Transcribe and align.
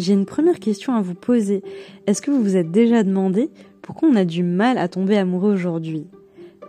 j'ai 0.00 0.14
une 0.14 0.26
première 0.26 0.58
question 0.58 0.94
à 0.94 1.02
vous 1.02 1.14
poser. 1.14 1.62
Est-ce 2.06 2.22
que 2.22 2.30
vous 2.30 2.42
vous 2.42 2.56
êtes 2.56 2.70
déjà 2.70 3.02
demandé 3.02 3.50
pourquoi 3.82 4.08
on 4.08 4.16
a 4.16 4.24
du 4.24 4.42
mal 4.42 4.78
à 4.78 4.88
tomber 4.88 5.16
amoureux 5.16 5.52
aujourd'hui? 5.52 6.06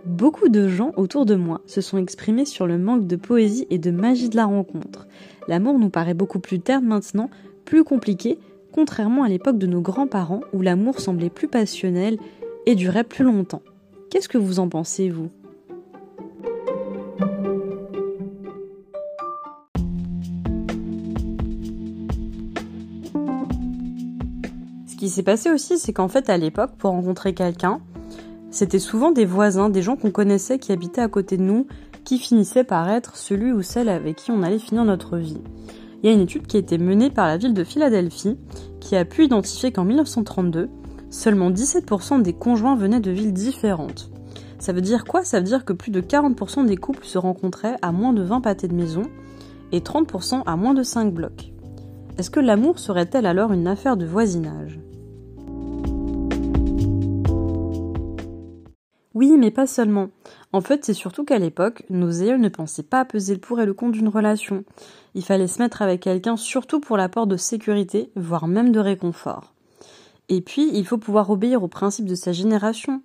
Beaucoup 0.06 0.50
de 0.50 0.68
gens 0.68 0.92
autour 0.98 1.26
de 1.26 1.36
moi 1.36 1.62
se 1.66 1.80
sont 1.80 1.98
exprimés 1.98 2.46
sur 2.46 2.68
le 2.68 2.78
manque 2.78 3.08
de 3.08 3.16
poésie 3.16 3.68
et 3.70 3.78
de 3.78 3.92
magie 3.92 4.30
de 4.30 4.36
la 4.36 4.46
rencontre. 4.46 5.08
L'amour 5.48 5.80
nous 5.80 5.90
paraît 5.90 6.14
beaucoup 6.14 6.40
plus 6.40 6.60
terne 6.60 6.86
maintenant, 6.86 7.30
plus 7.66 7.84
compliqué, 7.84 8.38
contrairement 8.72 9.24
à 9.24 9.30
l'époque 9.30 9.58
de 9.58 9.68
nos 9.68 9.82
grands-parents 9.82 10.42
où 10.54 10.62
l'amour 10.62 11.00
semblait 11.00 11.30
plus 11.30 11.48
passionnel 11.48 12.18
et 12.66 12.76
durait 12.76 13.04
plus 13.04 13.24
longtemps. 13.24 13.62
Qu'est-ce 14.10 14.30
que 14.30 14.38
vous 14.38 14.60
en 14.60 14.68
pensez, 14.68 15.10
vous? 15.10 15.30
S'est 25.12 25.24
passé 25.24 25.52
aussi, 25.52 25.78
c'est 25.78 25.94
qu'en 25.94 26.08
fait, 26.08 26.30
à 26.30 26.38
l'époque, 26.38 26.72
pour 26.78 26.92
rencontrer 26.92 27.34
quelqu'un, 27.34 27.82
c'était 28.50 28.80
souvent 28.80 29.12
des 29.12 29.26
voisins, 29.26 29.70
des 29.70 29.82
gens 29.82 29.96
qu'on 29.96 30.12
connaissait 30.12 30.60
qui 30.60 30.72
habitaient 30.72 31.02
à 31.02 31.08
côté 31.08 31.38
de 31.38 31.44
nous, 31.44 31.68
qui 32.04 32.18
finissaient 32.18 32.64
par 32.64 32.90
être 32.90 33.16
celui 33.16 33.52
ou 33.52 33.62
celle 33.62 33.90
avec 33.90 34.18
qui 34.18 34.32
on 34.32 34.44
allait 34.44 34.60
finir 34.60 34.84
notre 34.84 35.18
vie. 35.18 35.42
Il 36.02 36.10
y 36.10 36.12
a 36.12 36.16
une 36.16 36.22
étude 36.22 36.48
qui 36.48 36.58
a 36.58 36.60
été 36.60 36.78
menée 36.78 37.10
par 37.10 37.28
la 37.28 37.38
ville 37.38 37.54
de 37.54 37.64
Philadelphie 37.64 38.38
qui 38.80 38.96
a 38.96 39.06
pu 39.06 39.26
identifier 39.26 39.72
qu'en 39.72 39.86
1932, 39.86 40.70
seulement 41.10 41.52
17% 41.52 42.22
des 42.22 42.34
conjoints 42.34 42.76
venaient 42.76 43.00
de 43.00 43.12
villes 43.12 43.34
différentes. 43.34 44.10
Ça 44.60 44.74
veut 44.74 44.82
dire 44.82 45.06
quoi? 45.06 45.24
Ça 45.24 45.40
veut 45.40 45.46
dire 45.46 45.64
que 45.64 45.74
plus 45.74 45.92
de 45.92 46.02
40% 46.02 46.66
des 46.66 46.78
couples 46.78 47.06
se 47.06 47.18
rencontraient 47.18 47.78
à 47.82 47.92
moins 47.92 48.14
de 48.14 48.24
20 48.24 48.42
pâtés 48.42 48.68
de 48.68 48.76
maison 48.76 49.04
et 49.72 49.80
30% 49.80 50.44
à 50.46 50.56
moins 50.56 50.74
de 50.74 50.84
5 50.84 51.14
blocs. 51.14 51.52
Est-ce 52.18 52.30
que 52.30 52.40
l'amour 52.40 52.80
serait-elle 52.80 53.26
alors 53.26 53.54
une 53.54 53.68
affaire 53.68 53.98
de 53.98 54.06
voisinage? 54.06 54.80
Oui, 59.14 59.36
mais 59.38 59.52
pas 59.52 59.68
seulement. 59.68 60.10
En 60.54 60.62
fait, 60.62 60.86
c'est 60.86 60.94
surtout 60.94 61.26
qu'à 61.26 61.38
l'époque, 61.38 61.84
nos 61.90 62.22
aïeux 62.22 62.38
ne 62.38 62.48
pensaient 62.48 62.82
pas 62.82 63.04
peser 63.04 63.34
le 63.34 63.42
pour 63.42 63.60
et 63.60 63.66
le 63.66 63.74
contre 63.74 63.94
d'une 63.94 64.08
relation. 64.08 64.64
Il 65.16 65.26
fallait 65.26 65.48
se 65.48 65.62
mettre 65.62 65.82
avec 65.82 66.02
quelqu'un 66.02 66.38
surtout 66.38 66.80
pour 66.80 66.96
l'apport 66.96 67.28
de 67.28 67.36
sécurité, 67.36 68.10
voire 68.16 68.48
même 68.48 68.72
de 68.72 68.80
réconfort. 68.80 69.54
Et 70.30 70.40
puis, 70.40 70.70
il 70.74 70.86
faut 70.86 70.98
pouvoir 70.98 71.30
obéir 71.30 71.62
aux 71.62 71.68
principes 71.68 72.06
de 72.06 72.16
sa 72.16 72.32
génération. 72.32 73.02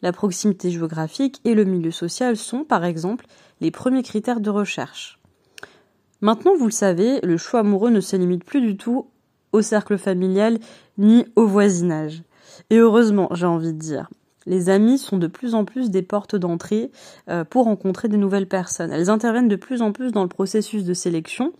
La 0.00 0.12
proximité 0.12 0.70
géographique 0.70 1.42
et 1.44 1.54
le 1.54 1.64
milieu 1.64 1.90
social 1.90 2.38
sont, 2.38 2.64
par 2.64 2.86
exemple, 2.86 3.26
les 3.60 3.70
premiers 3.70 4.02
critères 4.02 4.40
de 4.40 4.48
recherche. 4.48 5.20
Maintenant, 6.22 6.56
vous 6.56 6.64
le 6.64 6.70
savez, 6.70 7.20
le 7.22 7.36
choix 7.36 7.60
amoureux 7.60 7.90
ne 7.90 8.00
se 8.00 8.16
limite 8.16 8.44
plus 8.44 8.62
du 8.62 8.78
tout 8.78 9.08
au 9.52 9.60
cercle 9.60 9.98
familial 9.98 10.58
ni 10.96 11.26
au 11.36 11.46
voisinage. 11.46 12.22
Et 12.70 12.76
heureusement, 12.76 13.28
j'ai 13.32 13.46
envie 13.46 13.74
de 13.74 13.78
dire 13.78 14.08
les 14.46 14.70
amis 14.70 14.98
sont 14.98 15.18
de 15.18 15.26
plus 15.26 15.54
en 15.54 15.64
plus 15.64 15.90
des 15.90 16.02
portes 16.02 16.36
d'entrée 16.36 16.90
euh, 17.28 17.44
pour 17.44 17.64
rencontrer 17.64 18.08
de 18.08 18.16
nouvelles 18.16 18.48
personnes. 18.48 18.92
Elles 18.92 19.10
interviennent 19.10 19.48
de 19.48 19.56
plus 19.56 19.82
en 19.82 19.92
plus 19.92 20.12
dans 20.12 20.22
le 20.22 20.28
processus 20.28 20.84
de 20.84 20.94
sélection 20.94 21.52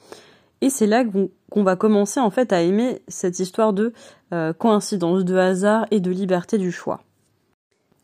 et 0.60 0.70
c'est 0.70 0.86
là 0.86 1.04
qu'on 1.04 1.62
va 1.62 1.76
commencer 1.76 2.20
en 2.20 2.30
fait 2.30 2.52
à 2.52 2.62
aimer 2.62 3.00
cette 3.08 3.38
histoire 3.38 3.72
de 3.72 3.92
euh, 4.32 4.52
coïncidence, 4.52 5.24
de 5.24 5.36
hasard 5.36 5.86
et 5.90 6.00
de 6.00 6.10
liberté 6.10 6.58
du 6.58 6.70
choix. 6.70 7.02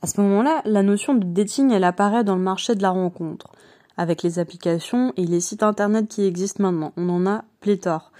À 0.02 0.06
ce 0.06 0.20
moment-là, 0.20 0.62
la 0.64 0.82
notion 0.82 1.14
de 1.14 1.24
dating, 1.24 1.70
elle 1.72 1.84
apparaît 1.84 2.24
dans 2.24 2.36
le 2.36 2.42
marché 2.42 2.74
de 2.74 2.82
la 2.82 2.90
rencontre, 2.90 3.52
avec 3.96 4.22
les 4.22 4.38
applications 4.38 5.12
et 5.16 5.24
les 5.26 5.40
sites 5.40 5.62
internet 5.62 6.06
qui 6.08 6.24
existent 6.24 6.62
maintenant. 6.62 6.92
On 6.96 7.08
en 7.08 7.26
a 7.26 7.44
pléthore. 7.60 8.12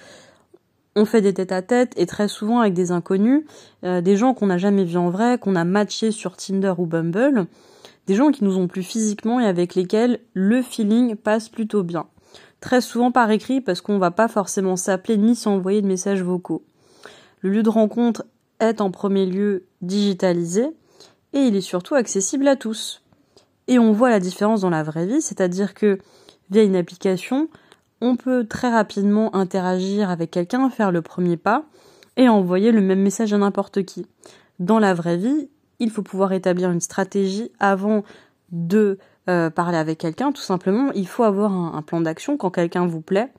On 0.99 1.05
fait 1.05 1.21
des 1.21 1.35
têtes 1.35 1.53
à 1.53 1.61
tête 1.61 1.93
et 1.97 2.07
très 2.07 2.27
souvent 2.27 2.61
avec 2.61 2.73
des 2.73 2.91
inconnus, 2.91 3.45
euh, 3.85 4.01
des 4.01 4.17
gens 4.17 4.33
qu'on 4.33 4.47
n'a 4.47 4.57
jamais 4.57 4.85
vus 4.85 4.97
en 4.97 5.11
vrai, 5.11 5.39
qu'on 5.39 5.55
a 5.55 5.65
matchés 5.65 6.11
sur 6.11 6.39
Tinder 6.39 6.73
ou 6.79 6.87
Bumble, 6.87 7.47
des 8.07 8.15
gens 8.15 8.31
qui 8.31 8.45
nous 8.45 8.57
ont 8.57 8.67
plu 8.67 8.83
physiquement 8.83 9.39
et 9.39 9.47
avec 9.47 9.75
lesquels 9.75 10.21
le 10.33 10.63
feeling 10.63 11.15
passe 11.15 11.51
plutôt 11.51 11.83
bien. 11.83 12.07
Très 12.61 12.81
souvent 12.81 13.13
par 13.13 13.31
écrit 13.31 13.61
parce 13.61 13.83
qu'on 13.83 13.99
va 13.99 14.11
pas 14.11 14.27
forcément 14.27 14.77
s'appeler 14.77 15.19
ni 15.19 15.37
s'envoyer 15.37 15.83
de 15.83 15.87
messages 15.87 16.23
vocaux. 16.23 16.65
Le 17.43 17.51
lieu 17.51 17.63
de 17.63 17.69
rencontre 17.69 18.25
est 18.59 18.81
en 18.81 18.91
premier 18.91 19.27
lieu 19.27 19.65
digitalisé 19.83 20.71
et 21.35 21.41
il 21.41 21.57
est 21.57 21.61
surtout 21.61 21.95
accessible 21.95 22.49
à 22.49 22.57
tous. 22.57 23.03
Et 23.69 23.79
on 23.79 23.93
voit 23.93 24.09
la 24.09 24.21
différence 24.21 24.63
dans 24.63 24.71
la 24.71 24.83
vraie 24.83 25.07
vie, 25.07 25.21
c'est-à-dire 25.21 25.75
que 25.75 25.99
via 26.51 26.63
une 26.63 26.77
application, 26.77 27.49
on 28.01 28.17
peut 28.17 28.47
très 28.47 28.71
rapidement 28.71 29.35
interagir 29.35 30.11
avec 30.11 30.31
quelqu'un, 30.31 30.69
faire 30.71 30.93
le 30.93 31.03
premier 31.03 31.37
pas 31.37 31.65
et 32.17 32.29
envoyer 32.29 32.73
le 32.73 32.81
même 32.81 33.01
message 33.01 33.33
à 33.33 33.39
n'importe 33.39 33.85
qui. 33.85 34.07
Dans 34.59 34.79
la 34.79 34.95
vraie 34.95 35.17
vie, 35.17 35.49
il 35.79 35.91
faut 35.91 36.03
pouvoir 36.03 36.33
établir 36.33 36.71
une 36.71 36.81
stratégie 36.81 37.51
avant 37.59 38.05
de 38.51 38.99
euh, 39.29 39.51
parler 39.51 39.77
avec 39.77 39.99
quelqu'un. 39.99 40.33
Tout 40.33 40.43
simplement, 40.43 40.93
il 40.93 41.07
faut 41.07 41.25
avoir 41.25 41.53
un, 41.53 41.83
plan 41.83 42.01
d'action 42.01 42.37
quand 42.37 42.51
quelqu'un 42.51 42.87
vous 42.87 43.01
plaît, 43.01 43.33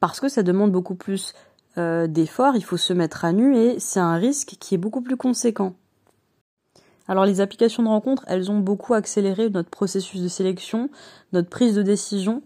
parce 0.00 0.20
que 0.20 0.28
ça 0.28 0.42
demande 0.42 0.72
beaucoup 0.72 0.94
plus 0.94 1.34
euh, 1.78 2.06
d'efforts, 2.06 2.56
il 2.56 2.64
faut 2.64 2.76
se 2.76 2.92
mettre 2.92 3.24
à 3.24 3.32
nu 3.32 3.56
et 3.56 3.78
c'est 3.78 4.00
un 4.00 4.16
risque 4.16 4.56
qui 4.58 4.74
est 4.74 4.78
beaucoup 4.78 5.02
plus 5.02 5.16
conséquent. 5.16 5.74
Alors 7.08 7.24
les 7.24 7.40
applications 7.40 7.82
de 7.82 7.88
rencontre, 7.88 8.24
elles 8.26 8.50
ont 8.50 8.58
beaucoup 8.58 8.94
accéléré 8.94 9.48
notre 9.50 9.70
processus 9.70 10.20
de 10.20 10.28
sélection, 10.28 10.90
notre 11.32 11.48
prise 11.48 11.74
de 11.74 11.82
décision, 11.82 12.42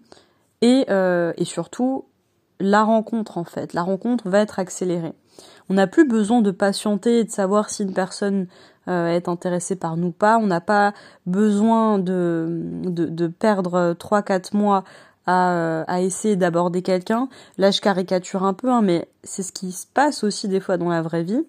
et, 0.62 0.86
euh, 0.90 1.32
et 1.36 1.44
surtout 1.44 2.04
la 2.60 2.82
rencontre 2.82 3.38
en 3.38 3.44
fait. 3.44 3.72
La 3.72 3.82
rencontre 3.82 4.28
va 4.28 4.40
être 4.40 4.58
accélérée. 4.58 5.14
On 5.68 5.74
n'a 5.74 5.86
plus 5.86 6.06
besoin 6.06 6.42
de 6.42 6.50
patienter 6.50 7.20
et 7.20 7.24
de 7.24 7.30
savoir 7.30 7.70
si 7.70 7.84
une 7.84 7.94
personne 7.94 8.46
euh, 8.88 9.08
est 9.08 9.28
intéressée 9.28 9.76
par 9.76 9.96
nous 9.96 10.08
ou 10.08 10.12
pas. 10.12 10.36
On 10.38 10.46
n'a 10.46 10.60
pas 10.60 10.92
besoin 11.26 11.98
de, 11.98 12.48
de, 12.84 13.06
de 13.06 13.26
perdre 13.28 13.94
3-4 13.98 14.56
mois 14.56 14.84
à, 15.26 15.52
euh, 15.52 15.84
à 15.86 16.00
essayer 16.00 16.36
d'aborder 16.36 16.82
quelqu'un. 16.82 17.28
Là, 17.56 17.70
je 17.70 17.80
caricature 17.80 18.42
un 18.42 18.54
peu, 18.54 18.70
hein, 18.70 18.82
mais 18.82 19.08
c'est 19.22 19.42
ce 19.42 19.52
qui 19.52 19.72
se 19.72 19.86
passe 19.86 20.24
aussi 20.24 20.48
des 20.48 20.60
fois 20.60 20.76
dans 20.76 20.88
la 20.88 21.02
vraie 21.02 21.22
vie. 21.22 21.44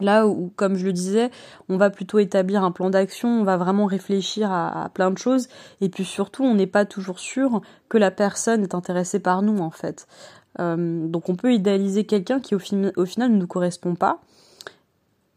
Là 0.00 0.26
où, 0.26 0.52
comme 0.56 0.76
je 0.76 0.86
le 0.86 0.92
disais, 0.92 1.30
on 1.68 1.76
va 1.76 1.90
plutôt 1.90 2.18
établir 2.18 2.64
un 2.64 2.70
plan 2.70 2.90
d'action, 2.90 3.28
on 3.28 3.44
va 3.44 3.56
vraiment 3.56 3.86
réfléchir 3.86 4.50
à, 4.50 4.90
plein 4.94 5.10
de 5.10 5.18
choses, 5.18 5.48
et 5.80 5.88
puis 5.88 6.04
surtout, 6.04 6.44
on 6.44 6.54
n'est 6.54 6.66
pas 6.66 6.84
toujours 6.84 7.18
sûr 7.18 7.60
que 7.88 7.98
la 7.98 8.10
personne 8.10 8.62
est 8.62 8.74
intéressée 8.74 9.20
par 9.20 9.42
nous, 9.42 9.58
en 9.58 9.70
fait. 9.70 10.06
Euh, 10.58 11.06
donc 11.06 11.28
on 11.28 11.36
peut 11.36 11.52
idéaliser 11.52 12.04
quelqu'un 12.04 12.40
qui 12.40 12.54
au, 12.54 12.58
final 12.58 12.92
ne 13.30 13.36
nous 13.36 13.46
correspond 13.46 13.94
pas. 13.94 14.20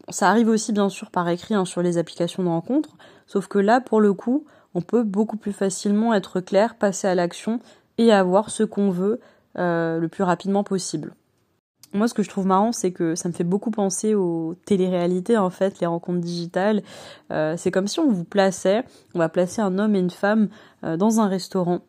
Ça 0.08 0.28
arrive 0.28 0.48
aussi 0.48 0.72
bien 0.72 0.88
sûr 0.88 1.10
par 1.10 1.28
écrit 1.28 1.54
hein, 1.54 1.64
sur 1.64 1.82
les 1.82 1.98
applications 1.98 2.42
de 2.42 2.48
rencontre, 2.48 2.90
sauf 3.26 3.46
que 3.46 3.58
là, 3.58 3.80
pour 3.80 4.00
le 4.00 4.12
coup, 4.12 4.44
on 4.74 4.82
peut 4.82 5.04
beaucoup 5.04 5.36
plus 5.36 5.52
facilement 5.52 6.14
être 6.14 6.40
clair, 6.40 6.74
passer 6.74 7.06
à 7.06 7.14
l'action 7.14 7.60
et 7.96 8.12
avoir 8.12 8.50
ce 8.50 8.64
qu'on 8.64 8.90
veut 8.90 9.20
euh, 9.56 9.98
le 9.98 10.08
plus 10.08 10.24
rapidement 10.24 10.64
possible. 10.64 11.14
Moi, 11.94 12.08
ce 12.08 12.14
que 12.14 12.24
je 12.24 12.28
trouve 12.28 12.46
marrant, 12.46 12.72
c'est 12.72 12.90
que 12.90 13.14
ça 13.14 13.28
me 13.28 13.32
fait 13.32 13.44
beaucoup 13.44 13.70
penser 13.70 14.16
aux 14.16 14.56
téléréalités, 14.66 15.38
en 15.38 15.48
fait, 15.48 15.78
les 15.78 15.86
rencontres 15.86 16.20
digitales. 16.20 16.82
Euh, 17.30 17.54
c'est 17.56 17.70
comme 17.70 17.86
si 17.86 18.00
on 18.00 18.10
vous 18.10 18.24
plaçait, 18.24 18.84
on 19.14 19.20
va 19.20 19.28
placer 19.28 19.62
un 19.62 19.78
homme 19.78 19.94
et 19.94 20.00
une 20.00 20.10
femme 20.10 20.48
euh, 20.82 20.96
dans 20.96 21.20
un 21.20 21.28
restaurant. 21.28 21.82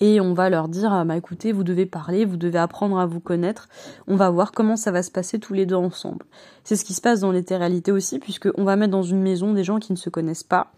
Et 0.00 0.20
on 0.20 0.34
va 0.34 0.50
leur 0.50 0.68
dire, 0.68 0.92
ah, 0.92 1.06
bah 1.06 1.16
écoutez, 1.16 1.52
vous 1.52 1.64
devez 1.64 1.86
parler, 1.86 2.26
vous 2.26 2.36
devez 2.36 2.58
apprendre 2.58 2.98
à 2.98 3.06
vous 3.06 3.20
connaître. 3.20 3.70
On 4.06 4.16
va 4.16 4.28
voir 4.28 4.52
comment 4.52 4.76
ça 4.76 4.90
va 4.90 5.02
se 5.02 5.10
passer 5.10 5.38
tous 5.38 5.54
les 5.54 5.64
deux 5.64 5.76
ensemble. 5.76 6.26
C'est 6.62 6.76
ce 6.76 6.84
qui 6.84 6.92
se 6.92 7.00
passe 7.00 7.20
dans 7.20 7.32
les 7.32 7.42
téléréalités 7.42 7.92
aussi, 7.92 8.18
puisque 8.18 8.50
on 8.58 8.64
va 8.64 8.76
mettre 8.76 8.92
dans 8.92 9.02
une 9.02 9.22
maison 9.22 9.54
des 9.54 9.64
gens 9.64 9.78
qui 9.78 9.92
ne 9.92 9.96
se 9.96 10.10
connaissent 10.10 10.44
pas. 10.44 10.72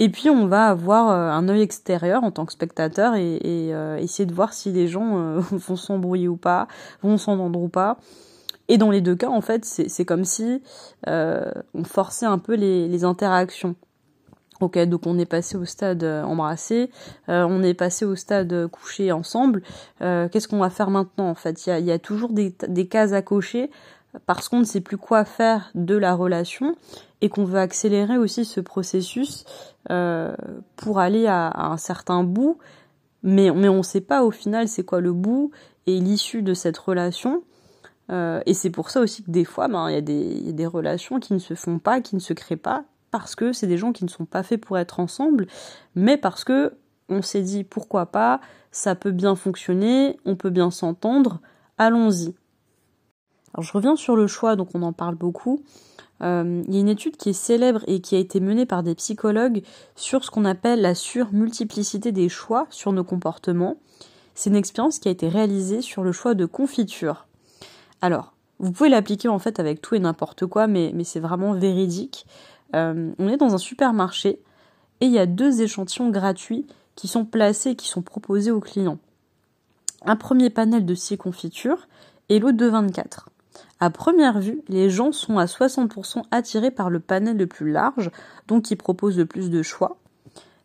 Et 0.00 0.08
puis 0.10 0.30
on 0.30 0.46
va 0.46 0.68
avoir 0.68 1.10
euh, 1.10 1.30
un 1.30 1.48
œil 1.48 1.62
extérieur 1.62 2.22
en 2.22 2.30
tant 2.30 2.46
que 2.46 2.52
spectateur 2.52 3.16
et, 3.16 3.40
euh, 3.44 3.96
essayer 3.96 4.26
de 4.26 4.34
voir 4.34 4.52
si 4.52 4.70
les 4.70 4.86
gens 4.86 5.18
euh, 5.18 5.40
vont 5.50 5.76
s'embrouiller 5.76 6.28
ou 6.28 6.36
pas, 6.36 6.68
vont 7.02 7.18
s'entendre 7.18 7.60
ou 7.60 7.68
pas. 7.68 7.98
Et 8.68 8.76
dans 8.76 8.90
les 8.90 9.00
deux 9.00 9.16
cas, 9.16 9.30
en 9.30 9.40
fait, 9.40 9.64
c'est 9.64 10.04
comme 10.04 10.26
si 10.26 10.62
on 11.06 11.84
forçait 11.84 12.26
un 12.26 12.36
peu 12.36 12.54
les, 12.54 12.86
les, 12.86 13.02
interactions. 13.02 13.76
Ok, 14.60 14.78
donc 14.80 15.06
on 15.06 15.18
est 15.18 15.24
passé 15.24 15.56
au 15.56 15.64
stade 15.64 16.04
embrassé, 16.04 16.90
on 17.28 17.62
est 17.62 17.72
passé 17.72 18.04
au 18.04 18.14
stade 18.14 18.66
couché 18.66 19.10
ensemble. 19.10 19.62
Qu'est-ce 20.00 20.48
qu'on 20.48 20.58
va 20.58 20.68
faire 20.68 20.90
maintenant 20.90 21.30
En 21.30 21.34
fait, 21.34 21.66
il 21.66 21.70
y 21.70 21.72
a, 21.72 21.78
y 21.78 21.90
a, 21.90 21.98
toujours 21.98 22.34
des, 22.34 22.54
des 22.68 22.88
cases 22.88 23.14
à 23.14 23.22
cocher 23.22 23.70
parce 24.26 24.48
qu'on 24.48 24.60
ne 24.60 24.64
sait 24.64 24.80
plus 24.80 24.96
quoi 24.96 25.24
faire 25.24 25.70
de 25.74 25.96
la 25.96 26.14
relation 26.14 26.74
et 27.20 27.28
qu'on 27.28 27.44
veut 27.44 27.58
accélérer 27.58 28.16
aussi 28.16 28.44
ce 28.44 28.60
processus 28.60 29.44
euh, 29.90 30.34
pour 30.76 30.98
aller 30.98 31.26
à, 31.26 31.70
un 31.70 31.76
certain 31.76 32.24
bout, 32.24 32.58
mais, 33.22 33.50
on 33.50 33.78
ne 33.78 33.82
sait 33.82 34.00
pas 34.00 34.22
au 34.22 34.30
final 34.30 34.68
c'est 34.68 34.84
quoi 34.84 35.00
le 35.00 35.12
bout 35.12 35.50
et 35.86 35.98
l'issue 35.98 36.42
de 36.42 36.54
cette 36.54 36.78
relation. 36.78 37.42
Euh, 38.10 38.40
et 38.46 38.54
c'est 38.54 38.70
pour 38.70 38.90
ça 38.90 39.00
aussi 39.00 39.22
que 39.22 39.30
des 39.30 39.44
fois, 39.44 39.68
ben, 39.68 39.90
il 39.90 40.08
y, 40.08 40.46
y, 40.46 40.48
a 40.48 40.52
des 40.52 40.66
relations 40.66 41.20
qui 41.20 41.34
ne 41.34 41.38
se 41.38 41.54
font 41.54 41.78
pas, 41.78 42.00
qui 42.00 42.14
ne 42.14 42.20
se 42.20 42.32
créent 42.32 42.56
pas, 42.56 42.84
parce 43.10 43.34
que 43.34 43.52
c'est 43.52 43.66
des 43.66 43.76
gens 43.76 43.92
qui 43.92 44.04
ne 44.04 44.08
sont 44.08 44.24
pas 44.24 44.42
faits 44.42 44.60
pour 44.60 44.78
être 44.78 45.00
ensemble, 45.00 45.46
mais 45.94 46.16
parce 46.16 46.44
que 46.44 46.72
on 47.08 47.22
s'est 47.22 47.42
dit 47.42 47.64
pourquoi 47.64 48.06
pas, 48.06 48.40
ça 48.70 48.94
peut 48.94 49.10
bien 49.10 49.34
fonctionner, 49.34 50.18
on 50.24 50.36
peut 50.36 50.50
bien 50.50 50.70
s'entendre, 50.70 51.40
allons-y. 51.78 52.34
Alors 53.54 53.64
je 53.64 53.72
reviens 53.72 53.96
sur 53.96 54.16
le 54.16 54.26
choix, 54.26 54.56
donc 54.56 54.68
on 54.74 54.82
en 54.82 54.92
parle 54.92 55.14
beaucoup. 55.14 55.62
Euh, 56.22 56.62
il 56.66 56.74
y 56.74 56.78
a 56.78 56.80
une 56.80 56.88
étude 56.88 57.16
qui 57.16 57.30
est 57.30 57.34
célèbre 57.34 57.82
et 57.86 58.00
qui 58.00 58.16
a 58.16 58.18
été 58.18 58.40
menée 58.40 58.66
par 58.66 58.82
des 58.82 58.94
psychologues 58.94 59.62
sur 59.94 60.24
ce 60.24 60.30
qu'on 60.30 60.44
appelle 60.44 60.80
la 60.80 60.94
surmultiplicité 60.94 62.12
des 62.12 62.28
choix 62.28 62.66
sur 62.70 62.92
nos 62.92 63.04
comportements. 63.04 63.76
C'est 64.34 64.50
une 64.50 64.56
expérience 64.56 64.98
qui 64.98 65.08
a 65.08 65.10
été 65.10 65.28
réalisée 65.28 65.80
sur 65.80 66.02
le 66.02 66.12
choix 66.12 66.34
de 66.34 66.46
confiture. 66.46 67.26
Alors, 68.00 68.34
vous 68.58 68.72
pouvez 68.72 68.88
l'appliquer 68.88 69.28
en 69.28 69.38
fait 69.38 69.60
avec 69.60 69.80
tout 69.80 69.94
et 69.94 70.00
n'importe 70.00 70.46
quoi, 70.46 70.66
mais, 70.66 70.92
mais 70.94 71.04
c'est 71.04 71.20
vraiment 71.20 71.52
véridique. 71.52 72.26
Euh, 72.74 73.12
on 73.18 73.28
est 73.28 73.36
dans 73.36 73.54
un 73.54 73.58
supermarché 73.58 74.40
et 75.00 75.06
il 75.06 75.12
y 75.12 75.18
a 75.18 75.26
deux 75.26 75.62
échantillons 75.62 76.10
gratuits 76.10 76.66
qui 76.96 77.08
sont 77.08 77.24
placés 77.24 77.76
qui 77.76 77.88
sont 77.88 78.02
proposés 78.02 78.50
aux 78.50 78.60
clients. 78.60 78.98
Un 80.04 80.16
premier 80.16 80.50
panel 80.50 80.84
de 80.84 80.94
6 80.94 81.16
confitures 81.16 81.86
et 82.28 82.40
l'autre 82.40 82.56
de 82.56 82.66
24. 82.66 83.30
À 83.80 83.90
première 83.90 84.40
vue, 84.40 84.62
les 84.68 84.90
gens 84.90 85.12
sont 85.12 85.38
à 85.38 85.46
60% 85.46 86.22
attirés 86.30 86.70
par 86.70 86.90
le 86.90 87.00
panel 87.00 87.36
le 87.36 87.46
plus 87.46 87.70
large, 87.70 88.10
donc 88.46 88.64
qui 88.64 88.76
propose 88.76 89.18
le 89.18 89.26
plus 89.26 89.50
de 89.50 89.62
choix. 89.62 89.98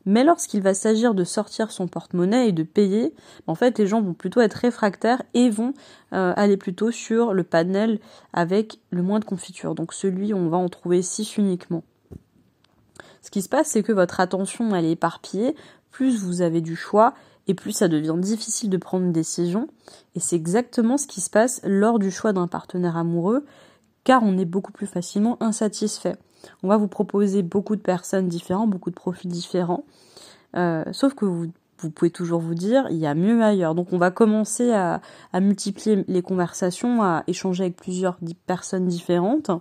Mais 0.06 0.24
lorsqu'il 0.24 0.62
va 0.62 0.74
s'agir 0.74 1.14
de 1.14 1.24
sortir 1.24 1.72
son 1.72 1.88
porte-monnaie 1.88 2.50
et 2.50 2.52
de 2.52 2.64
payer, 2.64 3.14
en 3.48 3.56
fait, 3.56 3.78
les 3.80 3.88
gens 3.88 4.02
vont 4.02 4.14
plutôt 4.14 4.42
être 4.42 4.56
réfractaires 4.56 5.24
et 5.34 5.50
vont 5.50 5.74
euh, 6.14 6.34
aller 6.36 6.58
plutôt 6.58 6.92
sur 6.92 7.34
le 7.34 7.44
panel 7.44 8.00
avec 8.34 8.80
le 8.90 9.02
moins 9.02 9.20
de 9.20 9.26
confiture. 9.26 9.76
Donc 9.76 9.94
celui, 9.94 10.34
on 10.34 10.50
va 10.50 10.58
en 10.58 10.68
trouver 10.68 11.02
6 11.02 11.38
uniquement. 11.38 11.84
Ce 13.22 13.32
qui 13.32 13.42
se 13.42 13.50
passe, 13.50 13.68
c'est 13.68 13.84
que 13.84 13.94
votre 13.94 14.20
attention, 14.20 14.76
elle 14.76 14.86
est 14.86 14.92
éparpillée. 14.92 15.56
Plus 15.92 16.22
vous 16.22 16.42
avez 16.42 16.60
du 16.60 16.76
choix, 16.76 17.14
et 17.48 17.54
plus 17.54 17.72
ça 17.72 17.88
devient 17.88 18.16
difficile 18.18 18.70
de 18.70 18.78
prendre 18.78 19.06
une 19.06 19.12
décision. 19.12 19.68
Et 20.16 20.20
c'est 20.20 20.36
exactement 20.36 20.98
ce 20.98 21.08
qui 21.08 21.22
se 21.22 21.30
passe 21.30 21.62
lors 21.64 22.00
du 22.00 22.12
choix 22.12 22.34
d'un 22.34 22.48
partenaire 22.48 22.98
amoureux, 22.98 23.46
car 24.04 24.24
on 24.24 24.38
est 24.38 24.46
beaucoup 24.46 24.72
plus 24.72 24.88
facilement 24.88 25.42
insatisfait. 25.42 26.16
On 26.62 26.68
va 26.68 26.78
vous 26.78 26.88
proposer 26.88 27.42
beaucoup 27.42 27.76
de 27.76 27.82
personnes 27.82 28.28
différentes, 28.28 28.70
beaucoup 28.70 28.90
de 28.90 28.96
profils 28.96 29.32
différents, 29.32 29.86
euh, 30.56 30.84
sauf 30.92 31.14
que 31.14 31.26
vous, 31.26 31.48
vous, 31.80 31.90
pouvez 31.90 32.12
toujours 32.12 32.40
vous 32.42 32.54
dire, 32.54 32.86
il 32.90 32.98
y 32.98 33.08
a 33.08 33.16
mieux 33.16 33.42
ailleurs. 33.42 33.76
Donc 33.76 33.94
on 33.94 33.98
va 33.98 34.12
commencer 34.12 34.72
à, 34.72 35.02
multiplier 35.34 36.04
les 36.08 36.22
conversations, 36.22 37.02
à 37.02 37.24
échanger 37.28 37.64
avec 37.64 37.78
plusieurs 37.78 38.18
personnes 38.46 38.88
différentes. 38.88 39.52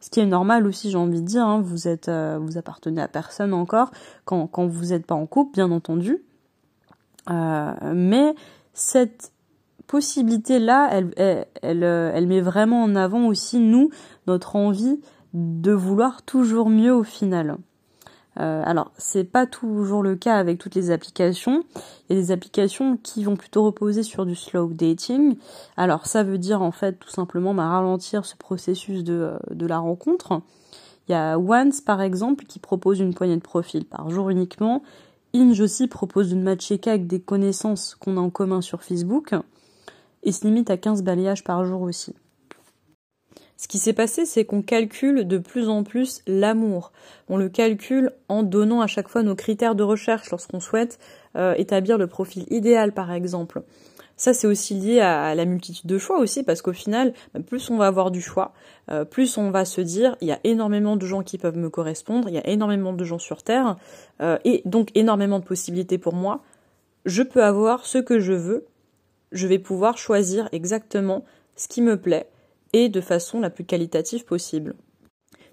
Ce 0.00 0.10
qui 0.10 0.20
est 0.20 0.26
normal 0.26 0.66
aussi, 0.66 0.90
j'ai 0.90 0.98
envie 0.98 1.20
de 1.20 1.26
dire, 1.26 1.46
hein, 1.46 1.60
vous 1.62 1.88
êtes, 1.88 2.08
euh, 2.08 2.38
vous 2.40 2.58
appartenez 2.58 3.00
à 3.00 3.08
personne 3.08 3.54
encore 3.54 3.90
quand 4.24 4.66
vous 4.66 4.86
n'êtes 4.86 5.06
pas 5.06 5.14
en 5.14 5.26
couple, 5.26 5.54
bien 5.54 5.70
entendu. 5.70 6.22
Euh, 7.30 7.72
mais 7.94 8.34
cette 8.72 9.32
possibilité-là, 9.86 10.88
elle, 10.92 11.46
elle, 11.62 11.82
elle, 11.82 12.26
met 12.26 12.40
vraiment 12.40 12.82
en 12.82 12.96
avant 12.96 13.26
aussi, 13.26 13.58
nous, 13.58 13.90
notre 14.26 14.56
envie 14.56 15.00
de 15.34 15.72
vouloir 15.72 16.22
toujours 16.22 16.70
mieux 16.70 16.94
au 16.94 17.04
final. 17.04 17.58
Euh, 18.40 18.62
alors, 18.64 18.90
c'est 18.98 19.24
pas 19.24 19.46
toujours 19.46 20.02
le 20.02 20.16
cas 20.16 20.36
avec 20.36 20.58
toutes 20.58 20.74
les 20.74 20.90
applications. 20.90 21.64
Il 22.08 22.16
y 22.16 22.18
a 22.18 22.22
des 22.22 22.32
applications 22.32 22.96
qui 22.96 23.24
vont 23.24 23.36
plutôt 23.36 23.64
reposer 23.64 24.02
sur 24.02 24.26
du 24.26 24.34
slow 24.34 24.68
dating. 24.72 25.36
Alors, 25.76 26.06
ça 26.06 26.22
veut 26.22 26.38
dire 26.38 26.62
en 26.62 26.72
fait 26.72 26.98
tout 26.98 27.10
simplement 27.10 27.54
bah, 27.54 27.68
ralentir 27.68 28.24
ce 28.24 28.36
processus 28.36 29.04
de, 29.04 29.34
de 29.50 29.66
la 29.66 29.78
rencontre. 29.78 30.40
Il 31.08 31.12
y 31.12 31.14
a 31.14 31.38
Once 31.38 31.80
par 31.80 32.00
exemple 32.00 32.44
qui 32.46 32.58
propose 32.58 32.98
une 32.98 33.14
poignée 33.14 33.36
de 33.36 33.42
profils 33.42 33.84
par 33.84 34.10
jour 34.10 34.30
uniquement 34.30 34.82
Inge 35.34 35.60
aussi 35.60 35.88
propose 35.88 36.30
de 36.30 36.36
matcher 36.36 36.78
qu'avec 36.78 37.06
des 37.06 37.20
connaissances 37.20 37.96
qu'on 37.96 38.16
a 38.16 38.20
en 38.20 38.30
commun 38.30 38.60
sur 38.60 38.82
Facebook 38.82 39.34
et 40.22 40.32
se 40.32 40.46
limite 40.46 40.70
à 40.70 40.76
15 40.76 41.02
balayages 41.02 41.44
par 41.44 41.64
jour 41.64 41.82
aussi. 41.82 42.14
Ce 43.56 43.68
qui 43.68 43.78
s'est 43.78 43.92
passé, 43.92 44.26
c'est 44.26 44.44
qu'on 44.44 44.62
calcule 44.62 45.26
de 45.26 45.38
plus 45.38 45.68
en 45.68 45.84
plus 45.84 46.22
l'amour. 46.26 46.92
On 47.28 47.36
le 47.36 47.48
calcule 47.48 48.12
en 48.28 48.42
donnant 48.42 48.80
à 48.80 48.86
chaque 48.86 49.08
fois 49.08 49.22
nos 49.22 49.34
critères 49.34 49.74
de 49.74 49.82
recherche 49.82 50.30
lorsqu'on 50.30 50.60
souhaite 50.60 50.98
euh, 51.36 51.54
établir 51.56 51.98
le 51.98 52.06
profil 52.06 52.46
idéal, 52.50 52.92
par 52.92 53.10
exemple. 53.12 53.62
Ça, 54.16 54.32
c'est 54.32 54.46
aussi 54.46 54.74
lié 54.74 55.00
à, 55.00 55.34
la 55.34 55.44
multitude 55.44 55.86
de 55.86 55.98
choix 55.98 56.18
aussi, 56.18 56.44
parce 56.44 56.62
qu'au 56.62 56.72
final, 56.72 57.12
bah, 57.32 57.40
plus 57.40 57.70
on 57.70 57.76
va 57.76 57.86
avoir 57.86 58.10
du 58.10 58.20
choix, 58.20 58.52
euh, 58.90 59.04
plus 59.04 59.38
on 59.38 59.50
va 59.50 59.64
se 59.64 59.80
dire, 59.80 60.16
il 60.20 60.28
y 60.28 60.32
a 60.32 60.38
énormément 60.44 60.96
de 60.96 61.04
gens 61.04 61.22
qui 61.22 61.38
peuvent 61.38 61.56
me 61.56 61.68
correspondre, 61.68 62.28
il 62.28 62.34
y 62.34 62.38
a 62.38 62.46
énormément 62.46 62.92
de 62.92 63.04
gens 63.04 63.18
sur 63.18 63.42
Terre, 63.42 63.76
euh, 64.20 64.38
et 64.44 64.62
donc 64.64 64.90
énormément 64.94 65.40
de 65.40 65.44
possibilités 65.44 65.98
pour 65.98 66.14
moi. 66.14 66.42
Je 67.04 67.22
peux 67.22 67.42
avoir 67.42 67.86
ce 67.86 67.98
que 67.98 68.20
je 68.20 68.32
veux, 68.32 68.66
je 69.32 69.46
vais 69.48 69.58
pouvoir 69.58 69.98
choisir 69.98 70.48
exactement 70.52 71.24
ce 71.56 71.66
qui 71.66 71.82
me 71.82 72.00
plaît, 72.00 72.28
et 72.72 72.88
de 72.88 73.00
façon 73.00 73.40
la 73.40 73.50
plus 73.50 73.64
qualitative 73.64 74.24
possible. 74.24 74.74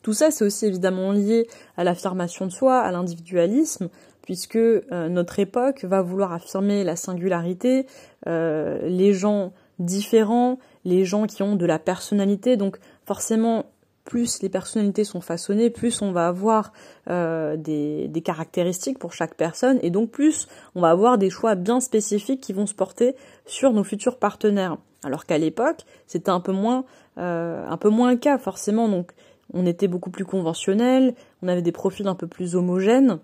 Tout 0.02 0.14
ça, 0.14 0.32
c'est 0.32 0.44
aussi 0.44 0.66
évidemment 0.66 1.12
lié 1.12 1.48
à 1.78 1.84
l'affirmation 1.84 2.46
de 2.48 2.52
soi, 2.52 2.80
à 2.80 2.92
l'individualisme, 2.92 3.90
puisque 4.32 4.56
euh, 4.56 5.10
notre 5.10 5.40
époque 5.40 5.84
va 5.84 6.02
vouloir 6.02 6.32
affirmer 6.32 6.86
la 6.86 6.96
singularité, 6.96 7.86
euh, 8.28 8.80
les 8.88 9.14
gens 9.14 9.52
différents, 9.78 10.58
les 10.86 11.04
gens 11.04 11.28
qui 11.28 11.44
ont 11.44 11.58
de 11.58 11.66
la 11.66 11.80
personnalité. 11.80 12.56
Donc 12.56 12.78
forcément, 13.06 13.66
plus 14.06 14.42
les 14.42 14.48
personnalités 14.48 15.04
sont 15.04 15.20
façonnées, 15.20 15.70
plus 15.70 16.02
on 16.02 16.14
va 16.14 16.30
avoir 16.30 16.72
euh, 17.10 17.58
des, 17.58 18.22
caractéristiques 18.24 19.00
pour 19.00 19.12
chaque 19.12 19.36
personne, 19.36 19.80
et 19.82 19.90
donc 19.90 20.12
plus 20.12 20.48
on 20.76 20.80
va 20.80 20.92
avoir 20.92 21.18
des 21.18 21.30
choix 21.30 21.56
bien 21.56 21.82
spécifiques 21.82 22.40
qui 22.40 22.54
vont 22.54 22.68
se 22.68 22.74
porter 22.74 23.18
sur 23.46 23.74
nos 23.74 23.84
futurs 23.84 24.18
partenaires. 24.18 24.78
Alors 25.04 25.26
qu'à 25.26 25.40
l'époque, 25.40 25.82
c'était 26.08 26.30
un 26.30 26.40
peu 26.40 26.54
moins 26.54 26.86
un 27.18 27.78
peu 27.78 27.90
moins 27.90 28.12
le 28.12 28.18
cas 28.18 28.38
forcément. 28.38 28.88
Donc 28.88 29.12
on 29.54 29.66
était 29.66 29.90
beaucoup 29.90 30.10
plus 30.10 30.24
conventionnel, 30.24 31.16
on 31.44 31.50
avait 31.50 31.62
des 31.62 31.74
profils 31.74 32.08
un 32.08 32.16
peu 32.16 32.28
plus 32.28 32.56
homogènes. 32.56 33.20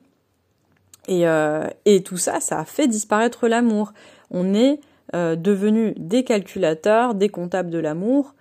Et, 1.07 1.27
euh, 1.27 1.67
et 1.85 2.03
tout 2.03 2.17
ça, 2.17 2.39
ça 2.39 2.59
a 2.59 2.65
fait 2.65 2.87
disparaître 2.87 3.47
l'amour. 3.47 3.93
On 4.31 4.53
est 4.53 4.79
euh, 5.15 5.35
devenu 5.35 5.93
des 5.97 6.23
calculateurs, 6.23 7.15
des 7.15 7.29
comptables 7.29 7.69
de 7.69 7.79
l'amour, 7.79 8.33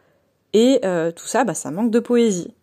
et 0.53 0.81
euh, 0.85 1.13
tout 1.13 1.27
ça, 1.27 1.45
bah, 1.45 1.55
ça 1.55 1.71
manque 1.71 1.91
de 1.91 2.01
poésie. 2.01 2.55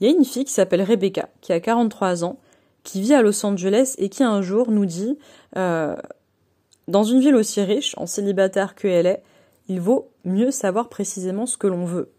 Il 0.00 0.08
y 0.08 0.12
a 0.12 0.16
une 0.16 0.24
fille 0.24 0.44
qui 0.44 0.52
s'appelle 0.52 0.82
Rebecca, 0.82 1.28
qui 1.40 1.52
a 1.52 1.60
43 1.60 2.24
ans, 2.24 2.38
qui 2.82 3.00
vit 3.00 3.14
à 3.14 3.22
Los 3.22 3.44
Angeles 3.44 3.94
et 3.98 4.08
qui 4.08 4.24
un 4.24 4.42
jour 4.42 4.70
nous 4.70 4.86
dit, 4.86 5.16
dans 5.54 7.04
une 7.04 7.20
ville 7.20 7.36
aussi 7.36 7.60
riche, 7.60 7.94
en 7.96 8.06
célibataire 8.06 8.74
qu'elle 8.74 9.06
est, 9.06 9.22
il 9.68 9.80
vaut 9.80 10.10
mieux 10.24 10.50
savoir 10.50 10.88
précisément 10.88 11.46
ce 11.46 11.56
que 11.56 11.68
l'on 11.68 11.84
veut. 11.84 12.10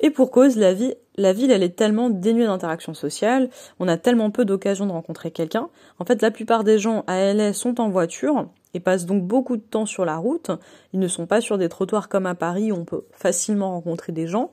Et 0.00 0.10
pour 0.10 0.30
cause, 0.30 0.56
la 0.56 0.74
vie 0.74 0.94
la 1.16 1.32
ville, 1.32 1.50
elle 1.50 1.62
est 1.62 1.76
tellement 1.76 2.10
dénuée 2.10 2.46
d'interaction 2.46 2.94
sociale, 2.94 3.50
on 3.78 3.88
a 3.88 3.96
tellement 3.96 4.30
peu 4.30 4.44
d'occasions 4.44 4.86
de 4.86 4.92
rencontrer 4.92 5.30
quelqu'un. 5.30 5.68
En 5.98 6.04
fait, 6.04 6.22
la 6.22 6.30
plupart 6.30 6.64
des 6.64 6.78
gens 6.78 7.04
à 7.06 7.32
LA 7.32 7.52
sont 7.52 7.80
en 7.80 7.90
voiture 7.90 8.48
et 8.74 8.80
passent 8.80 9.04
donc 9.04 9.22
beaucoup 9.22 9.56
de 9.56 9.62
temps 9.62 9.84
sur 9.84 10.04
la 10.04 10.16
route. 10.16 10.50
Ils 10.92 11.00
ne 11.00 11.08
sont 11.08 11.26
pas 11.26 11.40
sur 11.40 11.58
des 11.58 11.68
trottoirs 11.68 12.08
comme 12.08 12.26
à 12.26 12.34
Paris 12.34 12.72
où 12.72 12.76
on 12.76 12.84
peut 12.84 13.04
facilement 13.12 13.72
rencontrer 13.72 14.12
des 14.12 14.26
gens. 14.26 14.50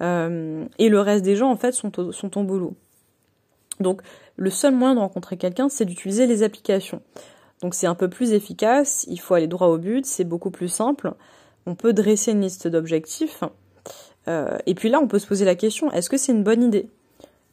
Euh, 0.00 0.64
et 0.78 0.88
le 0.88 1.00
reste 1.00 1.24
des 1.24 1.36
gens, 1.36 1.50
en 1.50 1.56
fait, 1.56 1.72
sont 1.72 1.98
au, 1.98 2.12
sont 2.12 2.28
boulot. 2.42 2.74
Donc, 3.80 4.00
le 4.36 4.50
seul 4.50 4.74
moyen 4.74 4.94
de 4.94 5.00
rencontrer 5.00 5.36
quelqu'un, 5.36 5.68
c'est 5.68 5.84
d'utiliser 5.84 6.26
les 6.26 6.42
applications. 6.42 7.02
Donc, 7.60 7.74
c'est 7.74 7.86
un 7.86 7.94
peu 7.94 8.08
plus 8.08 8.32
efficace, 8.32 9.04
il 9.08 9.20
faut 9.20 9.34
aller 9.34 9.46
droit 9.46 9.68
au 9.68 9.78
but, 9.78 10.06
c'est 10.06 10.24
beaucoup 10.24 10.50
plus 10.50 10.68
simple. 10.68 11.12
On 11.66 11.74
peut 11.74 11.92
dresser 11.92 12.32
une 12.32 12.40
liste 12.40 12.66
d'objectifs 12.66 13.42
euh, 14.28 14.58
et 14.66 14.74
puis 14.74 14.88
là, 14.88 15.00
on 15.00 15.08
peut 15.08 15.18
se 15.18 15.26
poser 15.26 15.44
la 15.44 15.54
question, 15.54 15.90
est-ce 15.92 16.10
que 16.10 16.16
c'est 16.16 16.32
une 16.32 16.44
bonne 16.44 16.62
idée? 16.62 16.88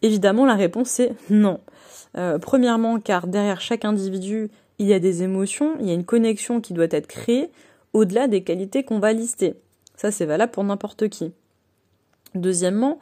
Évidemment, 0.01 0.45
la 0.45 0.55
réponse 0.55 0.99
est 0.99 1.13
non. 1.29 1.59
Euh, 2.17 2.37
premièrement, 2.37 2.99
car 2.99 3.27
derrière 3.27 3.61
chaque 3.61 3.85
individu, 3.85 4.49
il 4.77 4.87
y 4.87 4.93
a 4.93 4.99
des 4.99 5.23
émotions, 5.23 5.75
il 5.79 5.87
y 5.87 5.91
a 5.91 5.93
une 5.93 6.05
connexion 6.05 6.61
qui 6.61 6.73
doit 6.73 6.87
être 6.91 7.07
créée 7.07 7.49
au-delà 7.93 8.27
des 8.27 8.43
qualités 8.43 8.83
qu'on 8.83 8.99
va 8.99 9.13
lister. 9.13 9.55
Ça, 9.95 10.11
c'est 10.11 10.25
valable 10.25 10.51
pour 10.51 10.63
n'importe 10.63 11.07
qui. 11.07 11.31
Deuxièmement, 12.35 12.99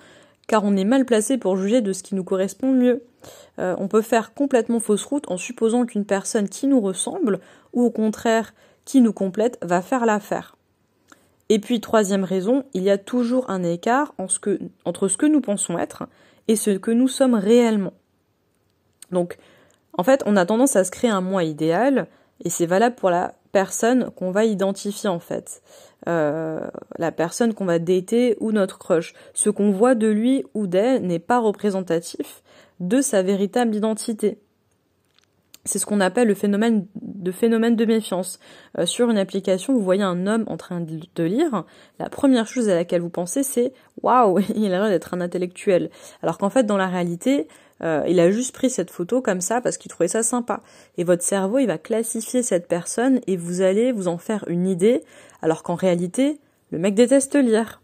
car 0.48 0.64
on 0.64 0.76
est 0.76 0.86
mal 0.86 1.06
placé 1.06 1.38
pour 1.38 1.58
juger 1.58 1.82
de 1.82 1.94
ce 1.94 2.04
qui 2.04 2.16
nous 2.16 2.24
correspond 2.24 2.72
mieux. 2.72 3.04
Euh, 3.60 3.76
on 3.80 3.88
peut 3.88 4.02
faire 4.02 4.34
complètement 4.34 4.80
fausse 4.80 5.06
route 5.06 5.30
en 5.32 5.38
supposant 5.38 5.86
qu'une 5.86 6.06
personne 6.06 6.50
qui 6.50 6.68
nous 6.68 6.82
ressemble, 6.82 7.40
ou 7.74 7.84
au 7.84 7.90
contraire 7.90 8.54
qui 8.86 9.02
nous 9.02 9.14
complète, 9.14 9.58
va 9.62 9.82
faire 9.82 10.06
l'affaire. 10.06 10.56
Et 11.54 11.60
puis, 11.60 11.80
troisième 11.80 12.24
raison, 12.24 12.64
il 12.74 12.82
y 12.82 12.90
a 12.90 12.98
toujours 12.98 13.48
un 13.48 13.62
écart 13.62 14.16
entre 14.18 15.08
ce 15.08 15.18
que 15.18 15.26
nous 15.28 15.40
pensons 15.40 15.78
être 15.78 16.06
et 16.48 16.56
ce 16.56 16.72
que 16.72 16.90
nous 16.90 17.08
sommes 17.08 17.36
réellement. 17.36 17.94
Donc, 19.12 19.38
en 19.96 20.02
fait, 20.02 20.24
on 20.26 20.36
a 20.36 20.48
tendance 20.48 20.76
à 20.76 20.84
se 20.84 20.90
créer 20.90 21.12
un 21.12 21.22
moi 21.22 21.44
idéal, 21.44 22.08
et 22.44 22.50
c'est 22.50 22.66
valable 22.66 22.96
pour 22.96 23.12
la 23.12 23.36
personne 23.52 24.10
qu'on 24.16 24.32
va 24.32 24.46
identifier 24.46 25.10
en 25.10 25.20
fait. 25.20 25.62
Euh, 26.08 26.66
la 26.98 27.12
personne 27.12 27.54
qu'on 27.54 27.66
va 27.66 27.78
dater 27.78 28.36
ou 28.40 28.52
notre 28.52 28.80
crush. 28.80 29.14
Ce 29.36 29.52
qu'on 29.52 29.70
voit 29.70 29.94
de 29.94 30.08
lui 30.08 30.44
ou 30.56 30.66
d'elle 30.66 31.06
n'est 31.06 31.20
pas 31.20 31.38
représentatif 31.38 32.42
de 32.80 33.00
sa 33.00 33.22
véritable 33.22 33.76
identité. 33.76 34.40
C'est 35.66 35.80
ce 35.80 35.86
qu'on 35.86 36.02
appelle 36.02 36.28
le 36.28 36.34
phénomène 36.34 36.86
de 36.96 37.32
phénomène 37.32 37.76
de 37.76 37.86
méfiance. 37.86 38.40
Euh, 38.78 38.86
sur 38.86 39.10
une 39.10 39.18
application, 39.18 39.74
vous 39.74 39.84
voyez 39.84 40.04
un 40.04 40.28
homme 40.28 40.44
en 40.48 40.58
train 40.58 40.82
de 40.82 41.24
lire, 41.24 41.64
la 42.00 42.10
première 42.10 42.48
chose 42.48 42.70
à 42.70 42.76
laquelle 42.76 43.02
vous 43.02 43.10
pensez 43.10 43.44
c'est 43.44 43.74
waouh, 44.02 44.40
il 44.56 44.66
a 44.66 44.70
l'air 44.70 44.90
d'être 44.90 45.14
un 45.14 45.22
intellectuel. 45.22 45.90
Alors 46.22 46.38
qu'en 46.38 46.50
fait, 46.50 46.64
dans 46.64 46.78
la 46.78 46.88
réalité, 46.88 47.48
euh, 47.82 48.04
il 48.08 48.20
a 48.20 48.30
juste 48.30 48.54
pris 48.54 48.70
cette 48.70 48.92
photo 48.92 49.22
comme 49.22 49.42
ça 49.42 49.62
parce 49.62 49.78
qu'il 49.78 49.90
trouvait 49.90 50.08
ça 50.08 50.24
sympa. 50.24 50.62
Et 50.98 51.04
votre 51.04 51.24
cerveau, 51.24 51.60
il 51.60 51.68
va 51.68 51.78
classifier 51.78 52.44
cette 52.44 52.68
personne 52.68 53.22
et 53.28 53.38
vous 53.38 53.62
allez 53.62 53.92
vous 53.92 54.08
en 54.08 54.18
faire 54.18 54.46
une 54.48 54.68
idée, 54.68 55.04
alors 55.42 55.64
qu'en 55.64 55.76
réalité, 55.76 56.40
le 56.72 56.80
mec 56.80 56.94
déteste 56.96 57.36
lire. 57.36 57.82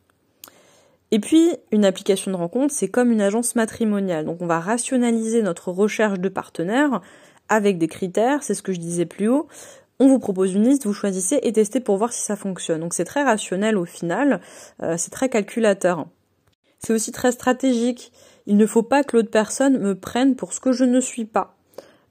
Et 1.12 1.20
puis, 1.20 1.56
une 1.72 1.86
application 1.86 2.32
de 2.32 2.36
rencontre, 2.36 2.74
c'est 2.74 2.88
comme 2.88 3.12
une 3.12 3.22
agence 3.22 3.56
matrimoniale. 3.56 4.26
Donc, 4.26 4.42
on 4.42 4.46
va 4.46 4.60
rationaliser 4.60 5.42
notre 5.42 5.72
recherche 5.72 6.20
de 6.20 6.30
partenaires 6.30 7.02
avec 7.50 7.78
des 7.78 7.88
critères, 7.88 8.44
c'est 8.44 8.54
ce 8.54 8.62
que 8.62 8.72
je 8.72 8.80
disais 8.80 9.06
plus 9.06 9.28
haut. 9.28 9.48
On 10.02 10.08
vous 10.08 10.20
propose 10.20 10.54
une 10.54 10.64
liste, 10.64 10.86
vous 10.86 10.94
choisissez 10.94 11.40
et 11.44 11.52
testez 11.52 11.82
pour 11.82 11.98
voir 11.98 12.14
si 12.14 12.22
ça 12.22 12.38
fonctionne. 12.38 12.80
Donc 12.80 12.94
c'est 12.94 13.04
très 13.04 13.24
rationnel 13.24 13.78
au 13.78 13.84
final, 13.84 14.40
euh, 14.82 14.96
c'est 14.98 15.12
très 15.12 15.28
calculateur. 15.28 16.08
C'est 16.80 16.94
aussi 16.94 17.12
très 17.12 17.34
stratégique. 17.34 18.14
Il 18.46 18.56
ne 18.56 18.66
faut 18.66 18.84
pas 18.84 19.04
que 19.04 19.18
l'autre 19.18 19.30
personne 19.30 19.78
me 19.78 19.96
prenne 19.96 20.36
pour 20.38 20.54
ce 20.54 20.62
que 20.62 20.72
je 20.72 20.86
ne 20.86 21.02
suis 21.02 21.26
pas. 21.26 21.58